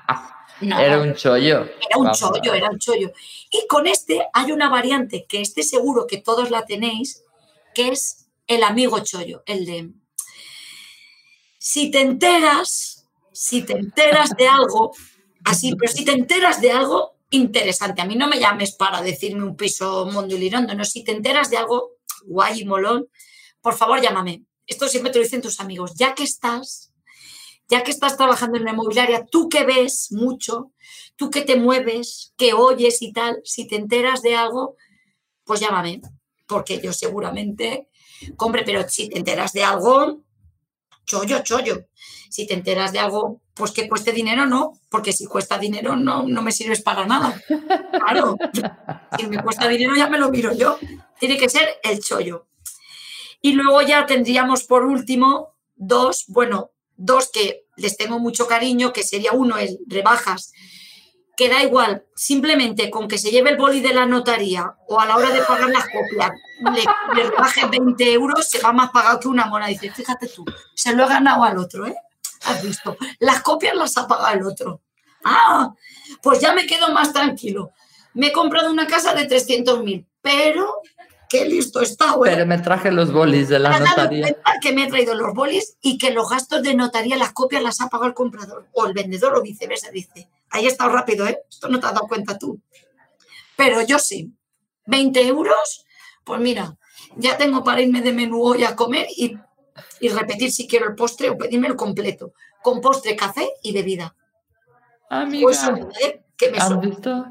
[0.61, 1.63] era un chollo.
[1.63, 3.11] Era un chollo, era un chollo.
[3.51, 7.23] Y con este hay una variante que este seguro que todos la tenéis,
[7.75, 9.89] que es el amigo chollo, el de,
[11.57, 14.93] si te enteras, si te enteras de algo,
[15.43, 19.43] así, pero si te enteras de algo interesante, a mí no me llames para decirme
[19.43, 23.07] un piso Lirondo, no, si te enteras de algo guay y molón,
[23.61, 24.43] por favor llámame.
[24.67, 26.93] Esto siempre te lo dicen tus amigos, ya que estás,
[27.67, 30.71] ya que estás trabajando en la inmobiliaria, tú que ves mucho,
[31.15, 34.75] tú que te mueves, que oyes y tal, si te enteras de algo,
[35.43, 36.01] pues llámame,
[36.47, 37.89] porque yo seguramente
[38.37, 40.21] Hombre, pero si te enteras de algo,
[41.11, 41.87] chollo, chollo.
[42.29, 46.23] Si te enteras de algo, pues que cueste dinero, no, porque si cuesta dinero no,
[46.23, 47.41] no me sirves para nada.
[47.91, 48.37] Claro,
[49.17, 50.77] si me cuesta dinero ya me lo miro yo.
[51.19, 52.47] Tiene que ser el chollo.
[53.41, 59.03] Y luego ya tendríamos por último dos, bueno, dos que les tengo mucho cariño, que
[59.03, 60.53] sería uno el rebajas,
[61.41, 65.07] que da igual, simplemente con que se lleve el boli de la notaría o a
[65.07, 66.29] la hora de pagar las copias,
[67.15, 69.65] le, rebaje 20 euros, se va más pagado que una mona.
[69.65, 71.95] Dice, fíjate tú, se lo ha ganado al otro, ¿eh?
[72.43, 74.81] Has visto, las copias las ha pagado el otro.
[75.23, 75.73] Ah,
[76.21, 77.71] pues ya me quedo más tranquilo.
[78.13, 80.75] Me he comprado una casa de 300.000, pero
[81.31, 82.33] qué listo está, güey.
[82.33, 84.35] Pero me traje los bolis de la notaría.
[84.61, 87.79] Que me he traído los bolis y que los gastos de notaría, las copias las
[87.79, 90.27] ha pagado el comprador o el vendedor o viceversa, dice.
[90.49, 91.39] Ahí he estado rápido, ¿eh?
[91.49, 92.59] Esto no te has dado cuenta tú.
[93.55, 94.33] Pero yo sí.
[94.87, 95.85] 20 euros,
[96.25, 96.77] pues mira,
[97.15, 99.37] ya tengo para irme de menú hoy a comer y,
[100.09, 102.33] repetir si quiero el postre o pedirme el completo.
[102.61, 104.13] Con postre, café y bebida.
[105.09, 105.63] Amiga, pues,
[106.01, 106.23] ¿eh?
[106.51, 107.25] me ¿has visto?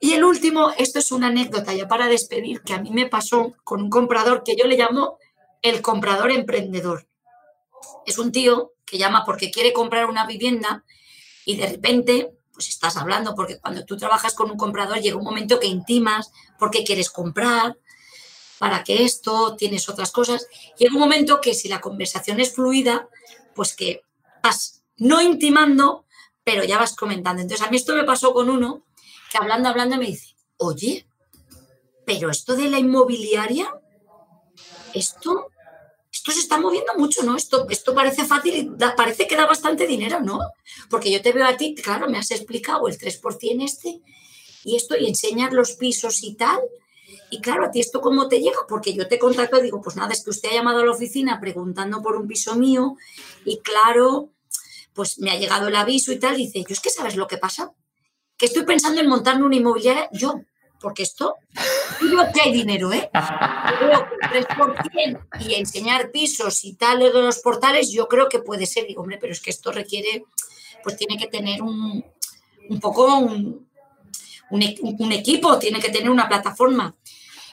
[0.00, 3.54] Y el último, esto es una anécdota ya para despedir, que a mí me pasó
[3.64, 5.18] con un comprador que yo le llamo
[5.62, 7.06] el comprador emprendedor.
[8.06, 10.84] Es un tío que llama porque quiere comprar una vivienda
[11.44, 15.24] y de repente pues estás hablando, porque cuando tú trabajas con un comprador llega un
[15.24, 17.76] momento que intimas porque quieres comprar,
[18.58, 20.46] para que esto, tienes otras cosas.
[20.78, 23.08] Llega un momento que si la conversación es fluida,
[23.54, 24.02] pues que
[24.42, 26.06] vas no intimando,
[26.44, 27.42] pero ya vas comentando.
[27.42, 28.82] Entonces a mí esto me pasó con uno
[29.38, 31.06] hablando, hablando me dice, oye,
[32.04, 33.72] pero esto de la inmobiliaria,
[34.92, 35.48] esto,
[36.12, 37.36] esto se está moviendo mucho, ¿no?
[37.36, 40.40] Esto, esto parece fácil y parece que da bastante dinero, ¿no?
[40.90, 44.00] Porque yo te veo a ti, claro, me has explicado el 3% este
[44.64, 46.60] y esto y enseñar los pisos y tal.
[47.30, 49.96] Y claro, a ti esto cómo te llega, porque yo te contacto y digo, pues
[49.96, 52.96] nada, es que usted ha llamado a la oficina preguntando por un piso mío
[53.44, 54.30] y claro,
[54.94, 56.36] pues me ha llegado el aviso y tal.
[56.36, 57.72] dice, yo es que sabes lo que pasa,
[58.36, 60.40] que estoy pensando en montarme una inmobiliaria yo,
[60.80, 61.36] porque esto,
[62.02, 63.10] yo que hay dinero, ¿eh?
[64.34, 68.86] El 3% y enseñar pisos y tal de los portales, yo creo que puede ser.
[68.86, 70.24] Digo, hombre, pero es que esto requiere,
[70.82, 72.04] pues tiene que tener un,
[72.68, 73.66] un poco un,
[74.50, 76.94] un, equipo, tiene que tener una plataforma.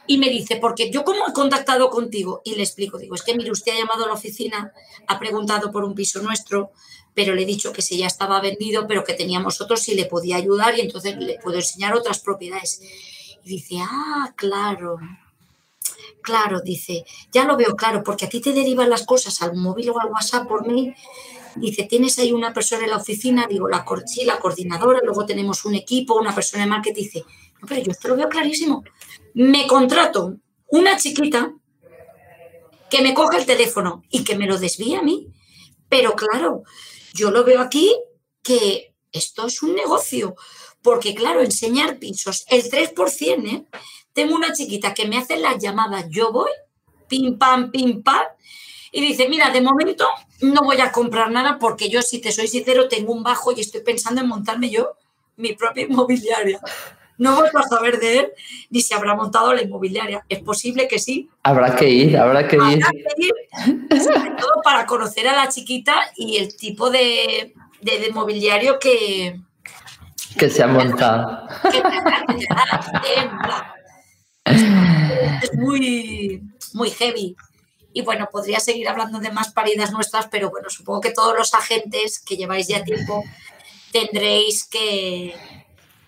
[0.08, 3.36] Y me dice, porque yo como he contactado contigo y le explico, digo, es que
[3.36, 4.74] mire, usted ha llamado a la oficina,
[5.08, 6.72] ha preguntado por un piso nuestro,
[7.14, 10.05] pero le he dicho que si ya estaba vendido, pero que teníamos otros, si le
[10.05, 12.82] podía ayudar y entonces le puedo enseñar otras propiedades.
[13.43, 14.97] Y dice, ah, claro,
[16.22, 19.89] claro, dice, ya lo veo claro, porque a ti te derivan las cosas al móvil
[19.89, 20.93] o al WhatsApp por mí.
[21.55, 25.66] Dice, tienes ahí una persona en la oficina, digo, la, sí, la coordinadora, luego tenemos
[25.66, 27.03] un equipo, una persona de marketing.
[27.03, 27.26] Dice,
[27.62, 28.84] no, pero yo esto lo veo clarísimo.
[29.34, 30.38] Me contrato
[30.68, 31.53] una chiquita
[32.89, 35.28] que me coge el teléfono y que me lo desvía a mí.
[35.89, 36.64] Pero claro,
[37.14, 37.95] yo lo veo aquí
[38.41, 40.36] que esto es un negocio,
[40.82, 43.66] porque claro, enseñar pisos, el 3%, ¿eh?
[44.14, 46.51] Tengo una chiquita que me hace las llamadas, yo voy,
[47.07, 48.26] pim, pam, pim, pam,
[48.91, 50.07] y dice, mira, de momento
[50.41, 53.62] no voy a comprar nada porque yo, si te soy sincero, tengo un bajo y
[53.62, 54.97] estoy pensando en montarme yo
[55.38, 56.59] mi propia inmobiliaria.
[57.22, 58.32] No voy a saber de él
[58.72, 60.26] ni si habrá montado la inmobiliaria.
[60.28, 61.30] Es posible que sí.
[61.43, 62.84] Habrá que ir, habrá que ir.
[62.84, 68.09] Habrá que ir, sobre todo para conocer a la chiquita y el tipo de, de,
[68.11, 69.39] mobiliario que,
[70.36, 71.47] que se ha montado.
[74.45, 76.41] es muy,
[76.74, 77.36] muy heavy.
[77.93, 81.53] Y bueno, podría seguir hablando de más paridas nuestras, pero bueno, supongo que todos los
[81.53, 83.24] agentes que lleváis ya tiempo
[83.91, 85.36] tendréis que,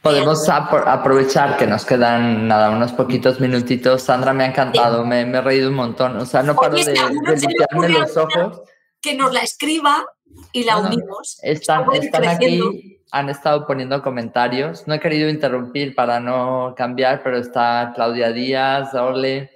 [0.03, 4.01] Podemos aprovechar que nos quedan nada, unos poquitos minutitos.
[4.01, 6.17] Sandra, me ha encantado, me, he reído un montón.
[6.17, 8.63] O sea, no paro de, limpiarme los ojos.
[9.01, 10.05] Que nos la escriba
[10.51, 11.39] y la unimos.
[11.41, 14.85] Están, están aquí, han estado poniendo comentarios.
[14.87, 19.51] No he querido interrumpir para no cambiar, pero está Claudia Díaz, Ole,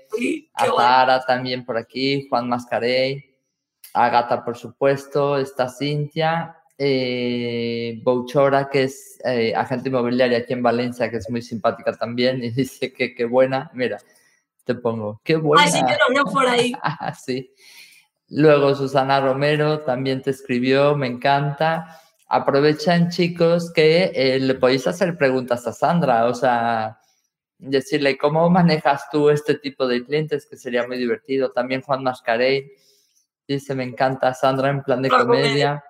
[0.53, 3.35] Azara también por aquí, Juan Mascarey,
[3.93, 11.09] Agata, por supuesto, está Cintia eh, Bouchora, que es eh, agente inmobiliaria aquí en Valencia,
[11.09, 13.97] que es muy simpática también, y dice que qué buena, mira,
[14.63, 15.63] te pongo, qué buena.
[15.63, 16.73] Ay, sí que lo veo por ahí.
[17.25, 17.51] sí.
[18.30, 22.01] Luego Susana Romero también te escribió, me encanta.
[22.28, 26.99] Aprovechen, chicos, que eh, le podéis hacer preguntas a Sandra, o sea,
[27.57, 31.53] decirle cómo manejas tú este tipo de clientes, que sería muy divertido.
[31.53, 32.69] También Juan Mascarey
[33.47, 35.82] dice, me encanta Sandra en plan de comedia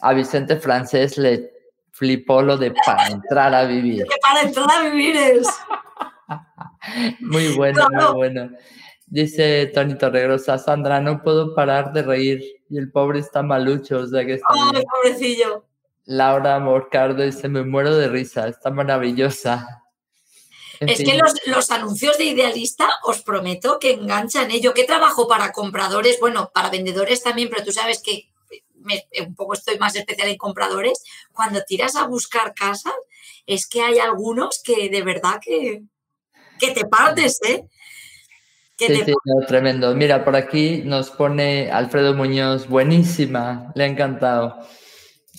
[0.00, 1.52] a Vicente Francés le
[1.90, 4.06] flipó lo de para entrar a vivir.
[4.22, 5.46] Para entrar a vivir es.
[7.20, 8.50] muy bueno, muy bueno.
[9.06, 12.42] Dice Tony Torregrosa, Sandra, no puedo parar de reír.
[12.70, 15.66] Y el pobre está malucho, o sea que está ¡Ay, pobrecillo!
[16.04, 19.82] Laura Morcardo dice, me muero de risa, está maravillosa.
[20.80, 21.06] En Es fin.
[21.10, 24.50] que los, los anuncios de Idealista, os prometo que enganchan.
[24.50, 24.60] ¿eh?
[24.60, 28.31] Yo que trabajo para compradores, bueno, para vendedores también, pero tú sabes que
[28.84, 31.02] me- un poco estoy más especial en compradores.
[31.32, 32.94] Cuando tiras a buscar casas,
[33.46, 35.82] es que hay algunos que de verdad que,
[36.58, 37.64] que te partes, ¿eh?
[38.76, 39.94] Que Sí, te sí, no, tremendo.
[39.94, 44.58] Mira, por aquí nos pone Alfredo Muñoz, buenísima, le ha encantado.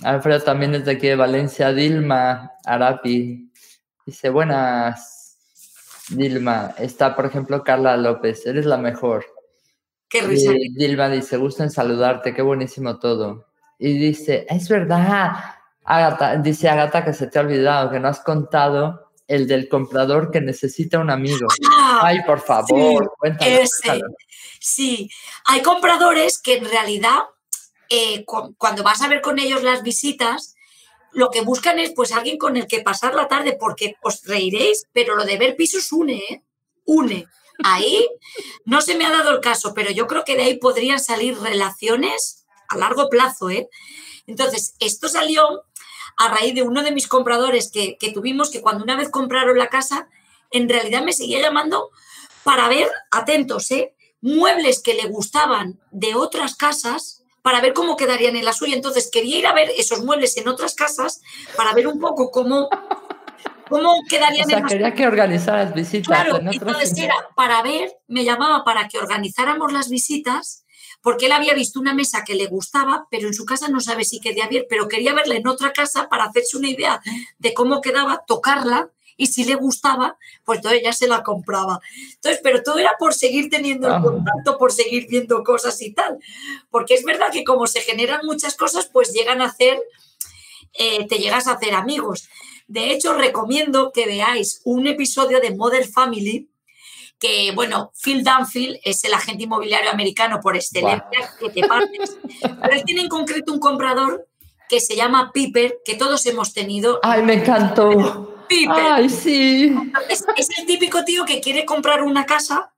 [0.03, 3.51] Alfredo también es de aquí de Valencia, Dilma Arapi.
[4.05, 5.37] Dice, buenas,
[6.09, 6.73] Dilma.
[6.77, 9.25] Está, por ejemplo, Carla López, eres la mejor.
[10.13, 10.51] Qué risa.
[10.75, 13.47] Dilma dice, gusto en saludarte, qué buenísimo todo.
[13.79, 15.33] Y dice, es verdad,
[15.83, 20.29] Agata, dice Agata que se te ha olvidado, que no has contado el del comprador
[20.29, 21.47] que necesita un amigo.
[21.67, 23.71] Ah, Ay, por favor, ese.
[23.81, 24.05] cuéntalo.
[24.59, 25.09] Sí,
[25.45, 27.21] hay compradores que en realidad,
[27.89, 30.53] eh, cu- cuando vas a ver con ellos las visitas,
[31.11, 34.85] lo que buscan es pues alguien con el que pasar la tarde, porque os reiréis,
[34.93, 36.43] pero lo de ver pisos une, ¿eh?
[36.85, 37.25] Une.
[37.63, 38.07] Ahí
[38.65, 41.37] no se me ha dado el caso, pero yo creo que de ahí podrían salir
[41.39, 43.69] relaciones a largo plazo, ¿eh?
[44.25, 45.63] Entonces, esto salió
[46.17, 49.57] a raíz de uno de mis compradores que, que tuvimos, que cuando una vez compraron
[49.57, 50.07] la casa,
[50.51, 51.91] en realidad me seguía llamando
[52.43, 53.93] para ver, atentos, ¿eh?
[54.23, 58.73] muebles que le gustaban de otras casas para ver cómo quedarían en la suya.
[58.73, 61.21] Entonces quería ir a ver esos muebles en otras casas
[61.57, 62.69] para ver un poco cómo,
[63.69, 68.23] cómo O quedarían sea, quería que organizaras visitas Claro, en entonces era para ver, me
[68.23, 70.65] llamaba para que organizáramos las visitas,
[71.01, 74.05] porque él había visto una mesa que le gustaba, pero en su casa no sabe
[74.05, 77.01] si quería bien, pero quería verla en otra casa para hacerse una idea
[77.39, 81.79] de cómo quedaba, tocarla y si le gustaba, pues entonces ya se la compraba.
[82.15, 84.01] Entonces, pero todo era por seguir teniendo el Ah.
[84.01, 86.17] contacto, por seguir viendo cosas y tal.
[86.71, 89.79] Porque es verdad que como se generan muchas cosas, pues llegan a hacer,
[90.73, 92.27] eh, te llegas a hacer amigos.
[92.67, 96.49] De hecho, recomiendo que veáis un episodio de Mother Family,
[97.19, 101.03] que, bueno, Phil Dunfield es el agente inmobiliario americano por excelencia,
[101.39, 102.17] que te partes.
[102.41, 104.27] Pero él tiene en concreto un comprador
[104.67, 106.99] que se llama Piper, que todos hemos tenido.
[107.03, 108.45] Ay, me encantó.
[108.49, 108.75] Piper.
[108.75, 109.73] Ay, sí.
[110.09, 112.73] Es, es el típico tío que quiere comprar una casa,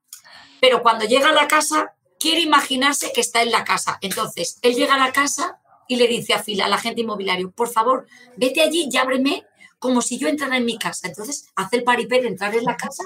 [0.60, 3.98] pero cuando llega a la casa quiere imaginarse que está en la casa.
[4.00, 7.68] Entonces, él llega a la casa y le dice a Phil, al agente inmobiliario, por
[7.68, 8.06] favor,
[8.36, 9.44] vete allí y ábreme
[9.86, 11.06] como si yo entrara en mi casa.
[11.06, 13.04] Entonces, hace el paripé de entrar en la casa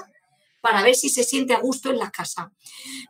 [0.61, 2.51] para ver si se siente a gusto en la casa.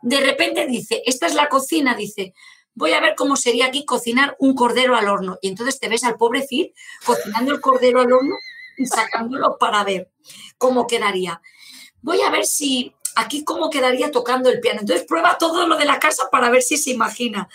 [0.02, 2.34] De repente dice, esta es la cocina, dice,
[2.74, 5.38] voy a ver cómo sería aquí cocinar un cordero al horno.
[5.40, 6.74] Y entonces te ves al pobre Phil
[7.06, 8.36] cocinando el cordero al horno
[8.76, 10.10] y sacándolo para ver
[10.58, 11.40] cómo quedaría.
[12.02, 14.80] Voy a ver si aquí cómo quedaría tocando el piano.
[14.80, 17.48] Entonces prueba todo lo de la casa para ver si se imagina.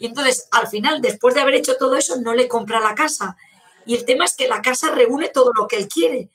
[0.00, 3.36] Y entonces, al final, después de haber hecho todo eso, no le compra la casa.
[3.88, 6.28] Y el tema es que la casa reúne todo lo que él quiere.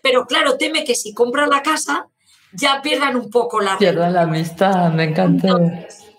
[0.00, 2.06] Pero claro, teme que si compra la casa,
[2.52, 5.58] ya pierdan un poco la Pierda la amistad, me encantó.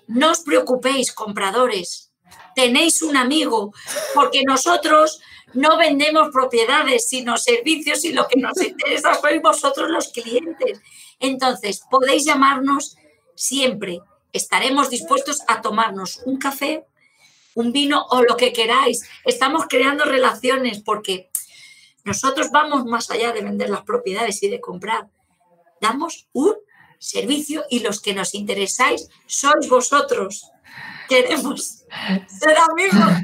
[0.07, 2.11] no os preocupéis, compradores.
[2.55, 3.73] Tenéis un amigo,
[4.13, 5.21] porque nosotros
[5.53, 10.82] no vendemos propiedades, sino servicios y lo que nos interesa sois vosotros los clientes.
[11.21, 12.97] Entonces, podéis llamarnos
[13.34, 14.01] siempre.
[14.34, 16.86] Estaremos dispuestos a tomarnos un café,
[17.55, 19.09] un vino o lo que queráis.
[19.25, 21.31] Estamos creando relaciones porque
[22.03, 25.07] nosotros vamos más allá de vender las propiedades y de comprar.
[25.81, 26.53] Damos un
[26.99, 30.51] servicio y los que nos interesáis sois vosotros.
[31.09, 31.85] Queremos
[32.27, 33.23] ser amigos.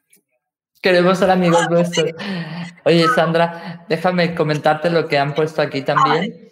[0.82, 2.12] Queremos ser amigos nuestros.
[2.84, 6.45] Oye, Sandra, déjame comentarte lo que han puesto aquí también.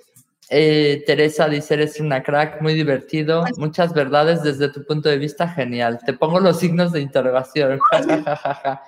[0.51, 5.49] Eh, Teresa dice, eres una crack, muy divertido, muchas verdades desde tu punto de vista,
[5.49, 6.01] genial.
[6.05, 7.81] Te pongo los signos de interrogación.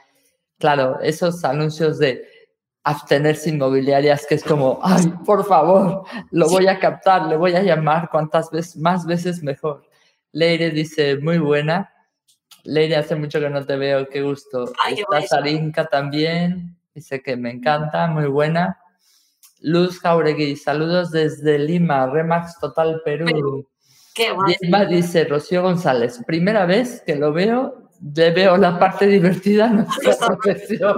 [0.59, 2.29] claro, esos anuncios de
[2.85, 7.63] abstenerse inmobiliarias que es como, ay, por favor, lo voy a captar, le voy a
[7.63, 9.83] llamar cuantas veces, más veces mejor.
[10.33, 11.93] Leire dice, muy buena.
[12.63, 14.73] Leire, hace mucho que no te veo, qué gusto.
[14.85, 15.23] Ay, Está.
[15.23, 18.79] Sarinka también, dice que me encanta, muy buena.
[19.67, 23.67] Luz Jauregui, saludos desde Lima, Remax Total Perú.
[24.15, 24.55] Qué guay.
[24.89, 30.05] Dice, Rocío González, primera vez que lo veo, le veo la parte divertida a nuestra
[30.05, 30.97] Nuestra profesión.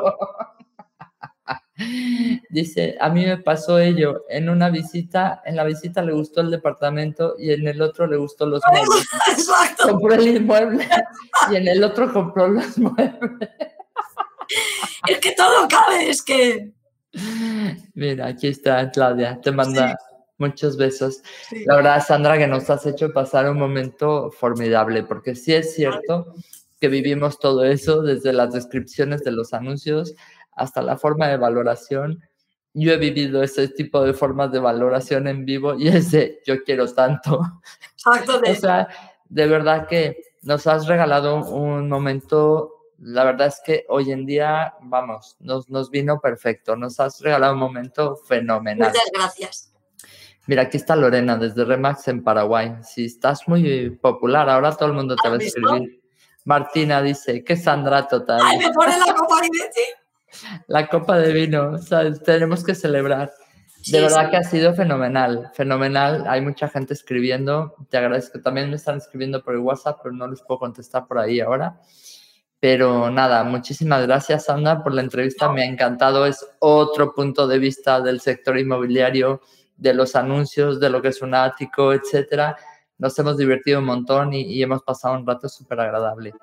[2.51, 6.51] Dice, a mí me pasó ello, en una visita, en la visita le gustó el
[6.51, 9.09] departamento y en el otro le gustó los muebles.
[9.31, 9.89] Exacto.
[9.89, 10.87] Compró el inmueble
[11.51, 13.49] y en el otro compró los muebles.
[15.09, 16.75] Es que todo cabe, es que.
[17.95, 19.97] Mira, aquí está Claudia, te manda
[20.39, 21.21] Muchos besos.
[21.67, 26.33] La verdad, Sandra, que nos has hecho pasar un momento formidable, porque sí es cierto
[26.81, 30.15] que vivimos todo eso, desde las descripciones de los anuncios
[30.53, 32.23] hasta la forma de valoración.
[32.73, 36.87] Yo he vivido ese tipo de formas de valoración en vivo y ese yo quiero
[36.87, 37.41] tanto.
[37.95, 38.41] Exacto.
[38.49, 38.87] o sea,
[39.29, 44.75] de verdad que nos has regalado un momento la verdad es que hoy en día,
[44.81, 46.77] vamos, nos, nos vino perfecto.
[46.77, 48.89] Nos has regalado un momento fenomenal.
[48.89, 49.73] Muchas gracias.
[50.47, 52.77] Mira, aquí está Lorena desde Remax en Paraguay.
[52.83, 56.03] Si estás muy popular, ahora todo el mundo te va a escribir.
[56.45, 58.41] Martina dice, que Sandra total.
[58.43, 59.65] Ay, me pone la copa de vino.
[60.67, 62.23] La copa de vino, ¿sabes?
[62.23, 63.33] Tenemos que celebrar.
[63.87, 66.25] De verdad que ha sido fenomenal, fenomenal.
[66.29, 67.75] Hay mucha gente escribiendo.
[67.89, 68.41] Te agradezco.
[68.41, 71.81] También me están escribiendo por el WhatsApp, pero no les puedo contestar por ahí ahora.
[72.61, 75.51] Pero nada, muchísimas gracias, Sandra, por la entrevista.
[75.51, 76.27] Me ha encantado.
[76.27, 79.41] Es otro punto de vista del sector inmobiliario,
[79.77, 82.57] de los anuncios, de lo que es un ático, etcétera.
[82.99, 86.35] Nos hemos divertido un montón y, y hemos pasado un rato súper agradable.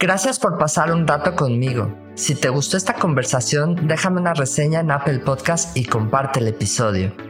[0.00, 1.94] Gracias por pasar un rato conmigo.
[2.14, 7.29] Si te gustó esta conversación, déjame una reseña en Apple Podcast y comparte el episodio.